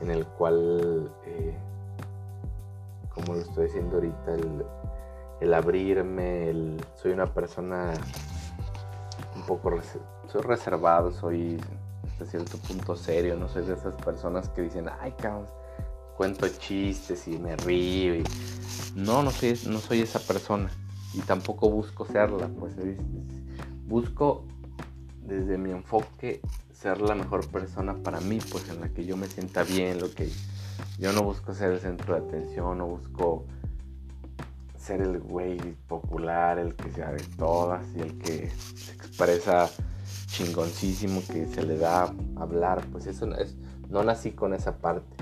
en 0.00 0.10
el 0.10 0.26
cual, 0.26 1.10
eh, 1.26 1.54
como 3.14 3.34
lo 3.34 3.40
estoy 3.40 3.66
diciendo 3.66 3.96
ahorita, 3.96 4.34
el, 5.40 5.54
abrirme, 5.54 6.76
soy 6.96 7.12
una 7.12 7.26
persona 7.26 7.92
un 9.34 9.42
poco, 9.46 9.72
soy 10.28 10.42
reservado, 10.42 11.10
soy 11.12 11.58
cierto 12.26 12.58
punto 12.58 12.96
serio, 12.96 13.36
no 13.36 13.48
soy 13.48 13.64
de 13.64 13.74
esas 13.74 13.94
personas 13.94 14.48
que 14.50 14.62
dicen, 14.62 14.88
ay, 15.00 15.12
cabrón, 15.12 15.46
cuento 16.16 16.46
chistes 16.48 17.26
y 17.28 17.38
me 17.38 17.56
río. 17.56 18.22
No, 18.94 19.22
no 19.22 19.30
soy, 19.30 19.58
no 19.66 19.78
soy 19.78 20.02
esa 20.02 20.18
persona 20.18 20.70
y 21.14 21.20
tampoco 21.20 21.70
busco 21.70 22.06
serla, 22.06 22.48
pues 22.48 22.74
busco 23.90 24.44
desde 25.26 25.58
mi 25.58 25.72
enfoque 25.72 26.40
ser 26.72 27.00
la 27.00 27.16
mejor 27.16 27.46
persona 27.48 27.94
para 27.94 28.20
mí, 28.20 28.38
pues 28.50 28.68
en 28.70 28.80
la 28.80 28.88
que 28.88 29.04
yo 29.04 29.16
me 29.16 29.26
sienta 29.26 29.64
bien, 29.64 30.00
lo 30.00 30.14
que 30.14 30.30
yo 30.98 31.12
no 31.12 31.22
busco 31.22 31.52
ser 31.52 31.72
el 31.72 31.80
centro 31.80 32.14
de 32.14 32.20
atención, 32.20 32.78
no 32.78 32.86
busco 32.86 33.44
ser 34.78 35.02
el 35.02 35.18
güey 35.18 35.58
popular, 35.88 36.58
el 36.60 36.74
que 36.76 36.90
sea 36.92 37.10
de 37.10 37.22
todas 37.36 37.84
y 37.96 38.00
el 38.00 38.16
que 38.18 38.48
se 38.50 38.92
expresa 38.92 39.68
chingoncísimo 40.26 41.20
que 41.26 41.46
se 41.46 41.64
le 41.64 41.76
da 41.76 42.14
hablar, 42.36 42.86
pues 42.92 43.06
eso 43.06 43.34
es, 43.34 43.56
no 43.88 44.04
nací 44.04 44.30
con 44.30 44.54
esa 44.54 44.78
parte. 44.78 45.16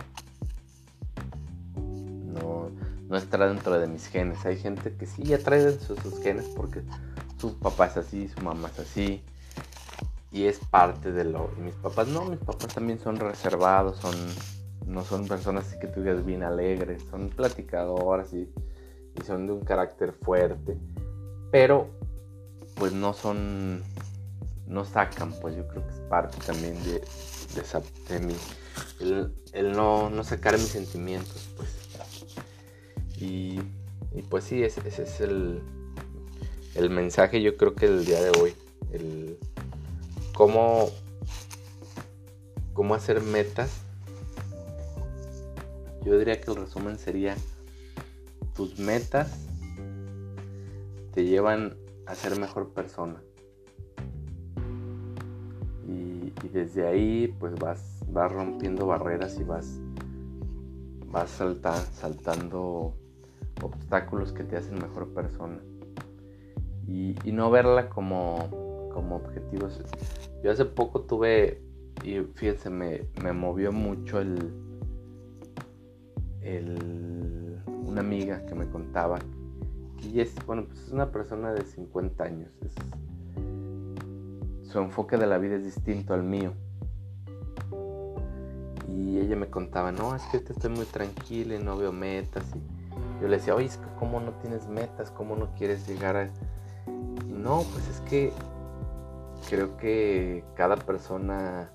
No, 1.74 2.70
no 3.08 3.16
está 3.16 3.38
dentro 3.48 3.80
de 3.80 3.86
mis 3.86 4.06
genes. 4.06 4.44
Hay 4.44 4.58
gente 4.58 4.94
que 4.94 5.06
sí 5.06 5.22
ya 5.22 5.38
trae 5.38 5.72
sus, 5.72 5.98
sus 5.98 6.22
genes 6.22 6.44
porque 6.54 6.82
su 7.38 7.58
papá 7.58 7.86
es 7.86 7.96
así, 7.96 8.28
su 8.28 8.40
mamá 8.40 8.68
es 8.68 8.78
así. 8.80 9.22
Y 10.30 10.44
es 10.44 10.58
parte 10.58 11.12
de 11.12 11.24
lo. 11.24 11.50
Y 11.56 11.60
mis 11.62 11.74
papás 11.74 12.08
no, 12.08 12.24
mis 12.24 12.38
papás 12.38 12.74
también 12.74 12.98
son 12.98 13.16
reservados, 13.16 13.98
son. 13.98 14.14
No 14.86 15.04
son 15.04 15.28
personas 15.28 15.74
que 15.74 15.86
tú 15.86 16.00
digas 16.00 16.24
bien 16.24 16.42
alegres, 16.42 17.02
son 17.10 17.28
platicadoras 17.28 18.32
y, 18.32 18.50
son 19.26 19.46
de 19.46 19.52
un 19.52 19.60
carácter 19.60 20.12
fuerte. 20.12 20.78
Pero, 21.50 21.88
pues 22.74 22.92
no 22.92 23.12
son. 23.14 23.82
No 24.66 24.84
sacan, 24.84 25.32
pues 25.40 25.56
yo 25.56 25.66
creo 25.68 25.82
que 25.86 25.94
es 25.94 26.00
parte 26.10 26.36
también 26.46 26.74
de, 26.84 27.00
de, 27.54 27.60
esa, 27.60 27.80
de 28.08 28.20
mí. 28.20 28.36
El, 29.00 29.72
no, 29.72 30.10
no, 30.10 30.24
sacar 30.24 30.54
mis 30.54 30.68
sentimientos, 30.68 31.48
pues. 31.56 31.78
Y, 33.20 33.60
pues 34.28 34.44
sí, 34.44 34.62
ese 34.62 34.86
es 34.86 35.20
el, 35.20 35.62
el 36.74 36.90
mensaje 36.90 37.42
yo 37.42 37.56
creo 37.56 37.74
que 37.74 37.88
del 37.88 38.04
día 38.04 38.22
de 38.22 38.30
hoy. 38.40 38.54
El 38.92 39.38
cómo, 40.34 40.90
cómo 42.72 42.94
hacer 42.94 43.20
metas. 43.20 43.82
Yo 46.04 46.18
diría 46.18 46.40
que 46.40 46.50
el 46.50 46.56
resumen 46.56 46.98
sería 46.98 47.36
tus 48.54 48.78
metas 48.78 49.30
te 51.12 51.24
llevan 51.24 51.76
a 52.06 52.14
ser 52.14 52.38
mejor 52.38 52.70
persona. 52.70 53.20
Y, 55.86 56.32
desde 56.52 56.86
ahí 56.86 57.34
pues 57.40 57.54
vas, 57.56 58.04
vas 58.08 58.30
rompiendo 58.32 58.86
barreras 58.86 59.38
y 59.40 59.44
vas, 59.44 59.80
vas 61.06 61.30
saltando 61.30 62.94
obstáculos 63.62 64.32
que 64.32 64.44
te 64.44 64.56
hacen 64.56 64.76
mejor 64.76 65.12
persona 65.12 65.58
y, 66.88 67.14
no 67.32 67.50
verla 67.50 67.88
como, 67.90 68.88
como 68.92 69.16
objetivos. 69.16 69.80
Yo 70.42 70.50
hace 70.50 70.64
poco 70.64 71.02
tuve, 71.02 71.62
y 72.02 72.20
fíjense, 72.34 72.70
me, 72.70 73.06
me 73.22 73.32
movió 73.32 73.70
mucho 73.70 74.20
el, 74.20 74.50
el, 76.40 77.60
una 77.66 78.00
amiga 78.00 78.44
que 78.46 78.54
me 78.54 78.68
contaba 78.68 79.18
y 80.02 80.20
es, 80.20 80.34
bueno, 80.46 80.64
pues 80.66 80.80
es 80.80 80.92
una 80.92 81.10
persona 81.10 81.52
de 81.52 81.64
50 81.64 82.24
años. 82.24 82.50
su 84.62 84.78
enfoque 84.78 85.16
de 85.16 85.26
la 85.26 85.38
vida 85.38 85.56
es 85.56 85.64
distinto 85.64 86.14
al 86.14 86.22
mío. 86.22 86.52
Y 88.88 89.18
ella 89.18 89.36
me 89.36 89.48
contaba, 89.48 89.92
no, 89.92 90.14
es 90.14 90.22
que 90.24 90.38
estoy 90.38 90.70
muy 90.70 90.86
tranquila 90.86 91.56
y 91.56 91.62
no 91.62 91.76
veo 91.76 91.92
metas. 91.92 92.44
Y 92.54 93.22
yo 93.22 93.28
le 93.28 93.36
decía, 93.36 93.54
oye, 93.54 93.66
es 93.66 93.76
que 93.76 93.86
¿cómo 93.98 94.20
no 94.20 94.32
tienes 94.34 94.68
metas? 94.68 95.10
¿Cómo 95.10 95.36
no 95.36 95.52
quieres 95.54 95.86
llegar 95.86 96.16
a, 96.16 96.30
no, 97.38 97.64
pues 97.72 97.88
es 97.88 98.00
que 98.02 98.32
creo 99.48 99.76
que 99.76 100.44
cada 100.54 100.76
persona 100.76 101.70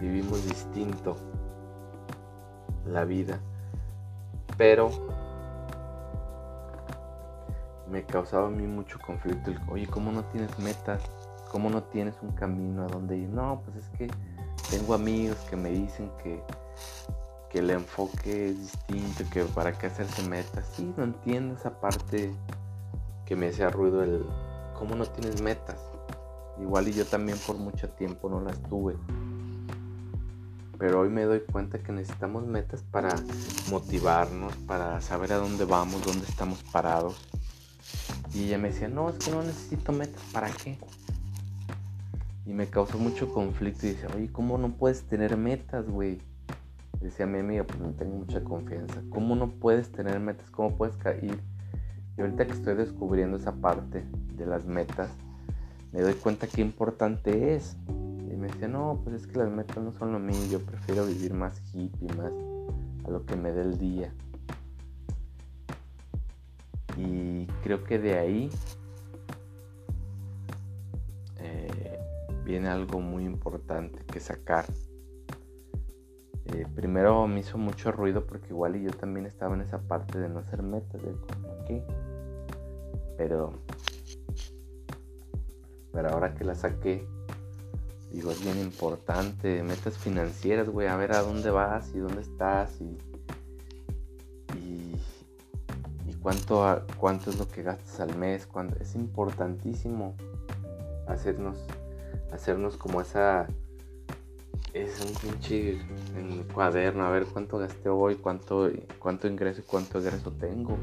vivimos 0.00 0.44
distinto 0.46 1.16
la 2.86 3.04
vida, 3.04 3.40
pero 4.56 4.90
me 7.90 8.04
causaba 8.04 8.46
a 8.46 8.50
mí 8.50 8.66
mucho 8.66 8.98
conflicto 9.04 9.50
el, 9.50 9.60
oye, 9.70 9.86
¿cómo 9.86 10.12
no 10.12 10.24
tienes 10.26 10.56
metas? 10.58 11.02
¿Cómo 11.50 11.68
no 11.68 11.82
tienes 11.82 12.14
un 12.22 12.30
camino 12.32 12.84
a 12.84 12.86
dónde 12.86 13.16
ir? 13.16 13.28
No, 13.28 13.60
pues 13.64 13.76
es 13.76 13.88
que 13.98 14.08
tengo 14.70 14.94
amigos 14.94 15.36
que 15.50 15.56
me 15.56 15.70
dicen 15.70 16.10
que, 16.22 16.40
que 17.50 17.58
el 17.58 17.70
enfoque 17.70 18.50
es 18.50 18.58
distinto, 18.58 19.24
que 19.32 19.42
para 19.44 19.72
qué 19.72 19.88
hacerse 19.88 20.22
metas. 20.28 20.64
Sí, 20.72 20.94
no 20.96 21.02
entiendo 21.02 21.56
esa 21.56 21.80
parte 21.80 22.32
que 23.26 23.34
me 23.34 23.48
hacía 23.48 23.68
ruido 23.68 24.04
el, 24.04 24.24
¿Cómo 24.80 24.94
no 24.94 25.04
tienes 25.04 25.42
metas? 25.42 25.76
Igual 26.58 26.88
y 26.88 26.94
yo 26.94 27.04
también 27.04 27.36
por 27.46 27.58
mucho 27.58 27.90
tiempo 27.90 28.30
no 28.30 28.40
las 28.40 28.62
tuve. 28.62 28.96
Pero 30.78 31.00
hoy 31.00 31.10
me 31.10 31.24
doy 31.24 31.40
cuenta 31.40 31.78
que 31.80 31.92
necesitamos 31.92 32.46
metas 32.46 32.82
para 32.90 33.14
motivarnos, 33.68 34.56
para 34.66 35.02
saber 35.02 35.34
a 35.34 35.36
dónde 35.36 35.66
vamos, 35.66 36.02
dónde 36.02 36.26
estamos 36.26 36.62
parados. 36.72 37.20
Y 38.32 38.44
ella 38.44 38.56
me 38.56 38.68
decía, 38.68 38.88
no, 38.88 39.10
es 39.10 39.18
que 39.18 39.30
no 39.30 39.42
necesito 39.42 39.92
metas, 39.92 40.22
¿para 40.32 40.48
qué? 40.48 40.78
Y 42.46 42.54
me 42.54 42.66
causó 42.66 42.96
mucho 42.96 43.30
conflicto 43.34 43.86
y 43.86 43.90
dice, 43.90 44.06
oye, 44.16 44.32
¿cómo 44.32 44.56
no 44.56 44.78
puedes 44.78 45.02
tener 45.02 45.36
metas, 45.36 45.86
güey? 45.90 46.22
Decía 47.02 47.26
mi 47.26 47.40
amiga, 47.40 47.64
pues 47.64 47.78
no 47.80 47.90
tengo 47.90 48.16
mucha 48.16 48.42
confianza. 48.42 49.02
¿Cómo 49.10 49.36
no 49.36 49.50
puedes 49.50 49.92
tener 49.92 50.18
metas? 50.20 50.50
¿Cómo 50.50 50.74
puedes 50.78 50.96
ir 51.22 51.38
y 52.16 52.20
ahorita 52.20 52.46
que 52.46 52.52
estoy 52.52 52.74
descubriendo 52.74 53.36
esa 53.36 53.52
parte 53.52 54.04
de 54.34 54.46
las 54.46 54.66
metas, 54.66 55.10
me 55.92 56.00
doy 56.00 56.14
cuenta 56.14 56.46
qué 56.46 56.60
importante 56.60 57.54
es. 57.54 57.76
Y 57.88 58.36
me 58.36 58.48
decía, 58.48 58.68
no, 58.68 59.00
pues 59.02 59.16
es 59.16 59.26
que 59.26 59.38
las 59.38 59.50
metas 59.50 59.78
no 59.78 59.92
son 59.92 60.12
lo 60.12 60.18
mío, 60.18 60.38
yo 60.50 60.60
prefiero 60.60 61.06
vivir 61.06 61.34
más 61.34 61.60
hippie, 61.72 62.08
más 62.16 62.32
a 63.04 63.10
lo 63.10 63.24
que 63.26 63.36
me 63.36 63.52
dé 63.52 63.62
el 63.62 63.78
día. 63.78 64.12
Y 66.96 67.46
creo 67.62 67.84
que 67.84 67.98
de 67.98 68.18
ahí 68.18 68.50
eh, 71.38 71.98
viene 72.44 72.68
algo 72.68 73.00
muy 73.00 73.24
importante 73.24 74.04
que 74.04 74.20
sacar. 74.20 74.66
Eh, 76.52 76.66
primero 76.74 77.26
me 77.26 77.40
hizo 77.40 77.58
mucho 77.58 77.92
ruido 77.92 78.26
porque 78.26 78.48
igual 78.48 78.76
y 78.76 78.82
yo 78.82 78.90
también 78.90 79.26
estaba 79.26 79.54
en 79.54 79.60
esa 79.60 79.78
parte 79.78 80.18
de 80.18 80.28
no 80.28 80.40
hacer 80.40 80.62
metas, 80.62 81.00
de 81.02 81.14
aquí 81.62 81.82
pero, 83.20 83.52
pero 85.92 86.08
ahora 86.08 86.32
que 86.34 86.42
la 86.42 86.54
saqué, 86.54 87.06
digo, 88.10 88.30
es 88.30 88.42
bien 88.42 88.58
importante. 88.58 89.62
Metas 89.62 89.98
financieras, 89.98 90.70
güey, 90.70 90.88
a 90.88 90.96
ver 90.96 91.12
a 91.12 91.20
dónde 91.20 91.50
vas 91.50 91.94
y 91.94 91.98
dónde 91.98 92.22
estás 92.22 92.80
y, 92.80 92.96
y, 94.56 96.14
cuánto, 96.22 96.86
cuánto 96.96 97.28
es 97.28 97.38
lo 97.38 97.46
que 97.46 97.62
gastas 97.62 98.00
al 98.00 98.16
mes. 98.16 98.46
Cuando, 98.46 98.76
es 98.76 98.94
importantísimo 98.94 100.16
hacernos, 101.06 101.58
hacernos 102.32 102.78
como 102.78 103.02
esa 103.02 103.48
es 104.72 105.00
un 105.04 105.12
pinche 105.14 105.80
en 106.16 106.44
cuaderno, 106.52 107.04
a 107.04 107.10
ver 107.10 107.26
cuánto 107.26 107.58
gasté 107.58 107.88
hoy, 107.88 108.16
cuánto, 108.16 108.70
cuánto 108.98 109.28
ingreso 109.28 109.60
y 109.60 109.64
cuánto 109.64 109.98
egreso 109.98 110.32
tengo 110.32 110.76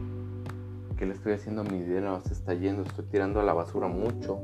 que 0.97 1.05
le 1.05 1.13
estoy 1.13 1.33
haciendo 1.33 1.61
a 1.61 1.63
mi 1.63 1.79
dinero 1.79 2.21
se 2.25 2.33
está 2.33 2.53
yendo, 2.55 2.81
estoy 2.81 3.05
tirando 3.05 3.39
a 3.39 3.43
la 3.43 3.53
basura 3.53 3.87
mucho, 3.87 4.39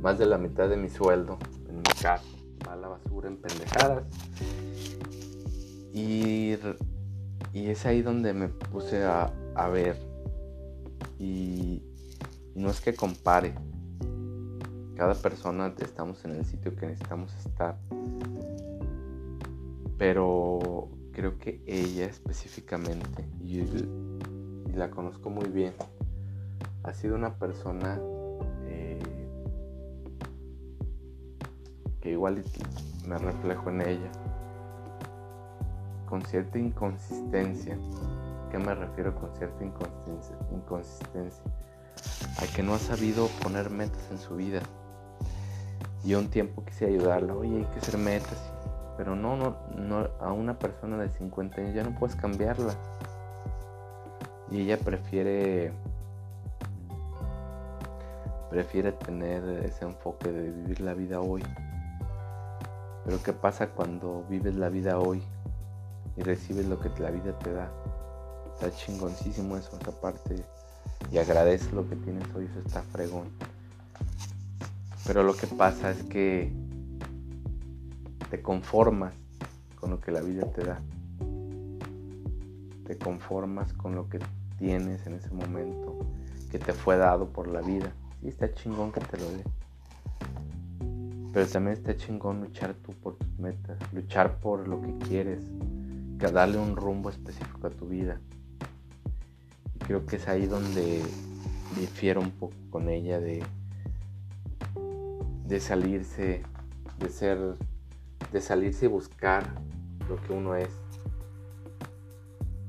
más 0.00 0.18
de 0.18 0.26
la 0.26 0.38
mitad 0.38 0.68
de 0.68 0.76
mi 0.76 0.88
sueldo 0.88 1.38
en 1.68 1.76
mi 1.76 1.82
casa 1.82 2.22
va 2.66 2.72
a 2.72 2.76
la 2.76 2.88
basura 2.88 3.28
en 3.28 3.36
pendejadas. 3.36 4.04
Y, 5.92 6.56
y 7.52 7.66
es 7.66 7.84
ahí 7.84 8.00
donde 8.00 8.32
me 8.32 8.48
puse 8.48 9.04
a, 9.04 9.30
a 9.54 9.68
ver. 9.68 9.96
Y, 11.18 11.82
no 12.54 12.70
es 12.70 12.80
que 12.80 12.94
compare. 12.94 13.54
Cada 14.96 15.14
persona 15.14 15.74
estamos 15.78 16.24
en 16.24 16.32
el 16.32 16.44
sitio 16.46 16.74
que 16.74 16.86
necesitamos 16.86 17.34
estar. 17.44 17.76
Pero 20.02 20.88
creo 21.12 21.38
que 21.38 21.62
ella 21.64 22.06
específicamente, 22.06 23.24
la 24.74 24.90
conozco 24.90 25.30
muy 25.30 25.48
bien, 25.48 25.74
ha 26.82 26.92
sido 26.92 27.14
una 27.14 27.38
persona 27.38 28.00
eh, 28.66 28.98
que 32.00 32.10
igual 32.10 32.42
me 33.06 33.16
reflejo 33.16 33.70
en 33.70 33.82
ella, 33.82 34.10
con 36.08 36.20
cierta 36.22 36.58
inconsistencia. 36.58 37.78
¿Qué 38.50 38.58
me 38.58 38.74
refiero 38.74 39.14
con 39.14 39.32
cierta 39.36 39.64
inconsistencia? 39.64 40.36
inconsistencia? 40.50 41.44
A 42.38 42.56
que 42.56 42.64
no 42.64 42.74
ha 42.74 42.80
sabido 42.80 43.28
poner 43.40 43.70
metas 43.70 44.10
en 44.10 44.18
su 44.18 44.34
vida. 44.34 44.62
Y 46.02 46.14
un 46.14 46.26
tiempo 46.26 46.64
quise 46.64 46.86
ayudarla, 46.86 47.36
oye, 47.36 47.58
hay 47.58 47.64
que 47.66 47.78
hacer 47.78 47.98
metas. 47.98 48.52
Pero 48.96 49.16
no, 49.16 49.36
no, 49.36 49.56
no, 49.76 50.08
a 50.20 50.32
una 50.32 50.58
persona 50.58 50.98
de 50.98 51.08
50 51.08 51.60
años 51.60 51.74
ya 51.74 51.82
no 51.82 51.98
puedes 51.98 52.14
cambiarla 52.16 52.74
y 54.50 54.60
ella 54.60 54.76
prefiere 54.78 55.72
prefiere 58.50 58.92
tener 58.92 59.42
ese 59.64 59.86
enfoque 59.86 60.30
de 60.30 60.50
vivir 60.50 60.80
la 60.82 60.92
vida 60.92 61.20
hoy. 61.20 61.42
Pero 63.02 63.22
¿qué 63.22 63.32
pasa 63.32 63.68
cuando 63.68 64.26
vives 64.28 64.54
la 64.56 64.68
vida 64.68 64.98
hoy 64.98 65.22
y 66.18 66.22
recibes 66.22 66.66
lo 66.66 66.78
que 66.78 66.90
la 67.00 67.10
vida 67.10 67.38
te 67.38 67.50
da? 67.50 67.72
Está 68.52 68.70
chingoncísimo 68.70 69.56
eso, 69.56 69.78
esa 69.80 69.98
parte. 69.98 70.44
Y 71.10 71.16
agradeces 71.16 71.72
lo 71.72 71.88
que 71.88 71.96
tienes 71.96 72.24
hoy, 72.34 72.44
eso 72.44 72.60
está 72.60 72.82
fregón. 72.82 73.30
Pero 75.06 75.22
lo 75.22 75.34
que 75.34 75.46
pasa 75.46 75.90
es 75.90 76.02
que 76.02 76.52
te 78.32 78.40
conformas 78.40 79.12
con 79.78 79.90
lo 79.90 80.00
que 80.00 80.10
la 80.10 80.22
vida 80.22 80.50
te 80.52 80.64
da. 80.64 80.80
Te 82.86 82.96
conformas 82.96 83.74
con 83.74 83.94
lo 83.94 84.08
que 84.08 84.20
tienes 84.58 85.06
en 85.06 85.16
ese 85.16 85.28
momento 85.34 85.98
que 86.50 86.58
te 86.58 86.72
fue 86.72 86.96
dado 86.96 87.28
por 87.28 87.46
la 87.46 87.60
vida. 87.60 87.92
Y 88.22 88.28
está 88.28 88.50
chingón 88.54 88.90
que 88.90 89.00
te 89.00 89.18
lo 89.18 89.30
dé. 89.30 89.44
Pero 91.34 91.46
también 91.46 91.76
está 91.76 91.94
chingón 91.94 92.40
luchar 92.40 92.72
tú 92.72 92.94
por 92.94 93.16
tus 93.16 93.38
metas, 93.38 93.76
luchar 93.92 94.38
por 94.40 94.66
lo 94.66 94.80
que 94.80 94.96
quieres, 95.06 95.44
que 96.18 96.28
darle 96.28 96.56
un 96.56 96.74
rumbo 96.74 97.10
específico 97.10 97.66
a 97.66 97.70
tu 97.70 97.86
vida. 97.86 98.18
Y 99.74 99.78
creo 99.80 100.06
que 100.06 100.16
es 100.16 100.26
ahí 100.26 100.46
donde 100.46 101.02
difiero 101.78 102.22
un 102.22 102.30
poco 102.30 102.54
con 102.70 102.88
ella 102.88 103.20
de, 103.20 103.44
de 105.46 105.60
salirse, 105.60 106.42
de 106.98 107.08
ser, 107.10 107.56
de 108.30 108.40
salirse 108.40 108.86
y 108.86 108.88
buscar 108.88 109.48
lo 110.08 110.16
que 110.22 110.32
uno 110.32 110.54
es. 110.54 110.70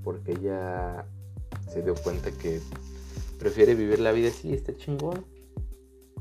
Porque 0.03 0.31
ella 0.33 1.05
se 1.69 1.81
dio 1.81 1.95
cuenta 1.95 2.31
que 2.31 2.61
prefiere 3.39 3.75
vivir 3.75 3.99
la 3.99 4.11
vida 4.11 4.29
así, 4.29 4.53
está 4.53 4.75
chingón. 4.75 5.25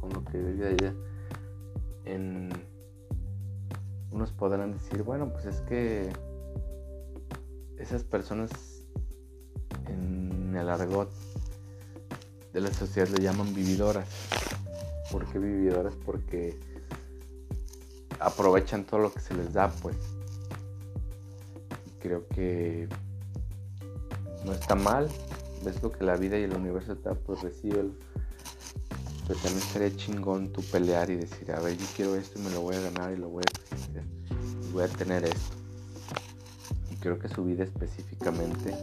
Con 0.01 0.12
lo 0.12 0.25
que 0.25 0.38
vive 0.38 0.73
ella. 0.73 0.95
En 2.05 2.51
unos 4.11 4.33
podrán 4.33 4.73
decir, 4.73 5.03
bueno, 5.03 5.33
pues 5.33 5.47
es 5.47 5.61
que 5.62 6.11
esas 7.79 8.05
personas 8.05 8.51
en 9.87 10.55
el 10.57 10.68
argot 10.68 11.11
de 12.53 12.61
la 12.61 12.73
sociedad 12.73 13.09
le 13.09 13.23
llaman 13.23 13.55
vividoras. 13.55 14.09
¿Por 15.11 15.27
qué 15.27 15.38
vividoras? 15.38 15.95
Porque 16.05 16.59
aprovechan 18.25 18.85
todo 18.85 19.01
lo 19.01 19.13
que 19.13 19.21
se 19.21 19.35
les 19.35 19.53
da, 19.53 19.71
pues. 19.83 19.97
creo 22.01 22.27
que 22.29 22.89
no 24.45 24.53
está 24.53 24.75
mal. 24.75 25.09
Ves 25.65 25.83
lo 25.83 25.93
que 25.93 26.05
la 26.05 26.17
vida 26.17 26.39
y 26.39 26.43
el 26.43 26.55
universo 26.55 26.97
te 26.97 27.09
da, 27.09 27.15
pues. 27.15 27.41
Pero 27.63 29.39
también 29.41 29.61
sería 29.73 29.97
chingón 29.97 30.53
tu 30.53 30.63
pelear 30.63 31.09
y 31.11 31.17
decir, 31.17 31.53
a 31.53 31.61
ver, 31.61 31.77
yo 31.77 31.87
quiero 31.95 32.17
esto 32.17 32.39
y 32.39 32.43
me 32.43 32.51
lo 32.51 32.63
voy 32.63 32.75
a 32.75 32.81
ganar 32.81 33.13
y 33.13 33.17
lo 33.17 33.29
voy 33.29 33.45
a 33.45 34.69
Y 34.69 34.73
voy 34.73 34.83
a 34.83 34.89
tener 34.89 35.25
esto. 35.25 35.57
Y 36.91 36.97
creo 36.97 37.19
que 37.19 37.29
su 37.29 37.45
vida 37.45 37.63
específicamente 37.63 38.75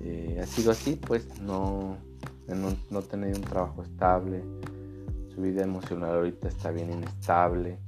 eh, 0.00 0.38
ha 0.40 0.46
sido 0.46 0.70
así, 0.70 0.94
pues 0.94 1.40
no, 1.40 1.96
no, 2.46 2.76
no 2.90 3.02
tener 3.02 3.34
un 3.34 3.42
trabajo 3.42 3.82
estable. 3.82 4.42
Su 5.34 5.42
vida 5.42 5.64
emocional 5.64 6.14
ahorita 6.14 6.46
está 6.46 6.70
bien 6.70 6.92
inestable. 6.92 7.78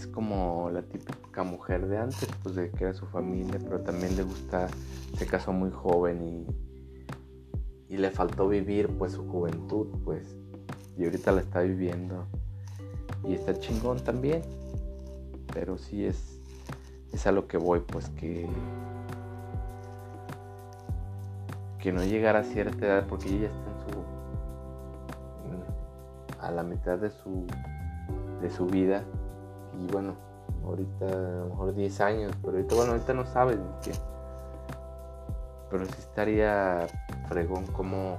Es 0.00 0.06
como 0.06 0.70
la 0.70 0.80
típica 0.80 1.42
mujer 1.42 1.86
de 1.86 1.98
antes, 1.98 2.28
pues 2.42 2.54
de 2.54 2.70
que 2.70 2.84
era 2.84 2.94
su 2.94 3.04
familia, 3.06 3.58
pero 3.62 3.80
también 3.80 4.16
le 4.16 4.22
gusta, 4.22 4.66
se 5.14 5.26
casó 5.26 5.52
muy 5.52 5.70
joven 5.70 6.22
y, 6.22 7.94
y 7.94 7.98
le 7.98 8.10
faltó 8.10 8.48
vivir 8.48 8.88
pues 8.88 9.12
su 9.12 9.28
juventud, 9.28 9.88
pues, 10.04 10.38
y 10.96 11.04
ahorita 11.04 11.32
la 11.32 11.42
está 11.42 11.60
viviendo. 11.60 12.24
Y 13.24 13.34
está 13.34 13.58
chingón 13.60 14.02
también, 14.02 14.40
pero 15.52 15.76
sí 15.76 16.06
es, 16.06 16.40
es 17.12 17.26
a 17.26 17.32
lo 17.32 17.46
que 17.46 17.58
voy, 17.58 17.80
pues 17.80 18.08
que 18.10 18.48
que 21.78 21.92
no 21.92 22.02
llegara 22.04 22.40
a 22.40 22.44
cierta 22.44 22.86
edad 22.86 23.06
porque 23.06 23.28
ella 23.28 23.48
está 23.48 23.70
en 23.70 23.80
su 23.94 24.04
a 26.46 26.50
la 26.50 26.62
mitad 26.62 26.98
de 26.98 27.10
su 27.10 27.46
de 28.42 28.50
su 28.50 28.66
vida 28.66 29.02
y 29.78 29.86
bueno 29.92 30.14
ahorita 30.64 31.06
a 31.06 31.40
lo 31.40 31.46
mejor 31.46 31.74
10 31.74 32.00
años 32.00 32.32
pero 32.42 32.56
ahorita 32.56 32.74
bueno 32.74 32.92
ahorita 32.92 33.14
no 33.14 33.26
sabes 33.26 33.58
qué 33.82 33.92
pero 35.70 35.84
sí 35.86 35.94
estaría 35.98 36.86
fregón 37.28 37.66
como 37.68 38.18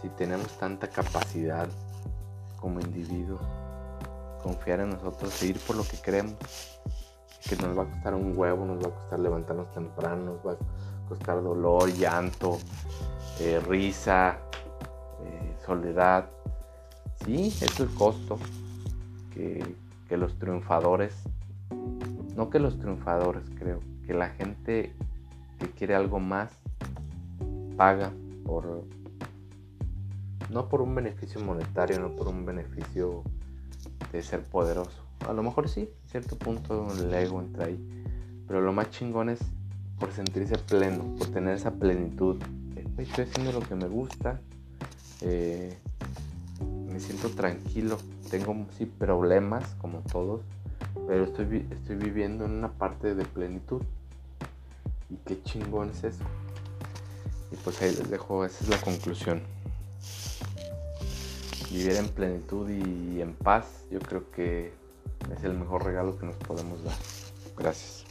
si 0.00 0.08
tenemos 0.10 0.48
tanta 0.58 0.88
capacidad 0.88 1.68
como 2.60 2.80
individuos 2.80 3.40
confiar 4.42 4.80
en 4.80 4.90
nosotros 4.90 5.32
seguir 5.32 5.58
por 5.60 5.76
lo 5.76 5.84
que 5.84 5.96
queremos 5.98 6.34
que 7.48 7.56
nos 7.56 7.76
va 7.76 7.82
a 7.82 7.86
costar 7.86 8.14
un 8.14 8.36
huevo 8.36 8.64
nos 8.64 8.82
va 8.82 8.88
a 8.88 8.94
costar 8.94 9.18
levantarnos 9.18 9.72
temprano 9.72 10.24
nos 10.24 10.46
va 10.46 10.52
a 10.52 10.56
costar 11.12 11.42
dolor, 11.42 11.92
llanto, 11.92 12.58
eh, 13.38 13.60
risa, 13.68 14.38
eh, 15.22 15.56
soledad. 15.64 16.30
Sí, 17.24 17.48
es 17.60 17.80
el 17.80 17.92
costo 17.94 18.38
que, 19.32 19.76
que 20.12 20.18
los 20.18 20.38
triunfadores, 20.38 21.14
no 22.36 22.50
que 22.50 22.58
los 22.58 22.78
triunfadores 22.78 23.44
creo, 23.58 23.80
que 24.06 24.12
la 24.12 24.28
gente 24.28 24.92
que 25.58 25.70
quiere 25.70 25.94
algo 25.94 26.20
más 26.20 26.52
paga 27.78 28.12
por 28.44 28.84
no 30.50 30.68
por 30.68 30.82
un 30.82 30.94
beneficio 30.94 31.40
monetario, 31.40 31.98
no 31.98 32.14
por 32.14 32.28
un 32.28 32.44
beneficio 32.44 33.22
de 34.12 34.22
ser 34.22 34.42
poderoso. 34.42 35.02
A 35.26 35.32
lo 35.32 35.42
mejor 35.42 35.70
sí, 35.70 35.88
cierto 36.04 36.36
punto 36.36 36.92
el 36.92 37.14
ego 37.14 37.40
entra 37.40 37.64
ahí. 37.64 37.82
Pero 38.46 38.60
lo 38.60 38.74
más 38.74 38.90
chingón 38.90 39.30
es 39.30 39.40
por 39.98 40.12
sentirse 40.12 40.58
pleno, 40.58 41.04
por 41.16 41.28
tener 41.28 41.56
esa 41.56 41.70
plenitud. 41.70 42.36
Estoy 42.98 43.24
haciendo 43.24 43.50
lo 43.52 43.60
que 43.60 43.76
me 43.76 43.88
gusta, 43.88 44.42
eh, 45.22 45.74
siento 47.02 47.28
tranquilo, 47.30 47.98
tengo 48.30 48.66
sí 48.78 48.86
problemas 48.86 49.64
como 49.80 50.00
todos, 50.00 50.40
pero 51.06 51.24
estoy, 51.24 51.66
estoy 51.70 51.96
viviendo 51.96 52.44
en 52.44 52.52
una 52.52 52.72
parte 52.72 53.14
de 53.14 53.24
plenitud. 53.24 53.82
Y 55.10 55.16
qué 55.26 55.42
chingón 55.42 55.90
es 55.90 56.04
eso. 56.04 56.24
Y 57.50 57.56
pues 57.56 57.82
ahí 57.82 57.94
les 57.94 58.08
dejo, 58.08 58.44
esa 58.44 58.64
es 58.64 58.70
la 58.70 58.80
conclusión. 58.80 59.42
Vivir 61.70 61.96
en 61.96 62.08
plenitud 62.08 62.68
y 62.68 63.20
en 63.20 63.34
paz, 63.34 63.84
yo 63.90 63.98
creo 64.00 64.30
que 64.30 64.72
es 65.36 65.44
el 65.44 65.54
mejor 65.54 65.84
regalo 65.84 66.18
que 66.18 66.26
nos 66.26 66.36
podemos 66.36 66.82
dar. 66.82 66.96
Gracias. 67.56 68.01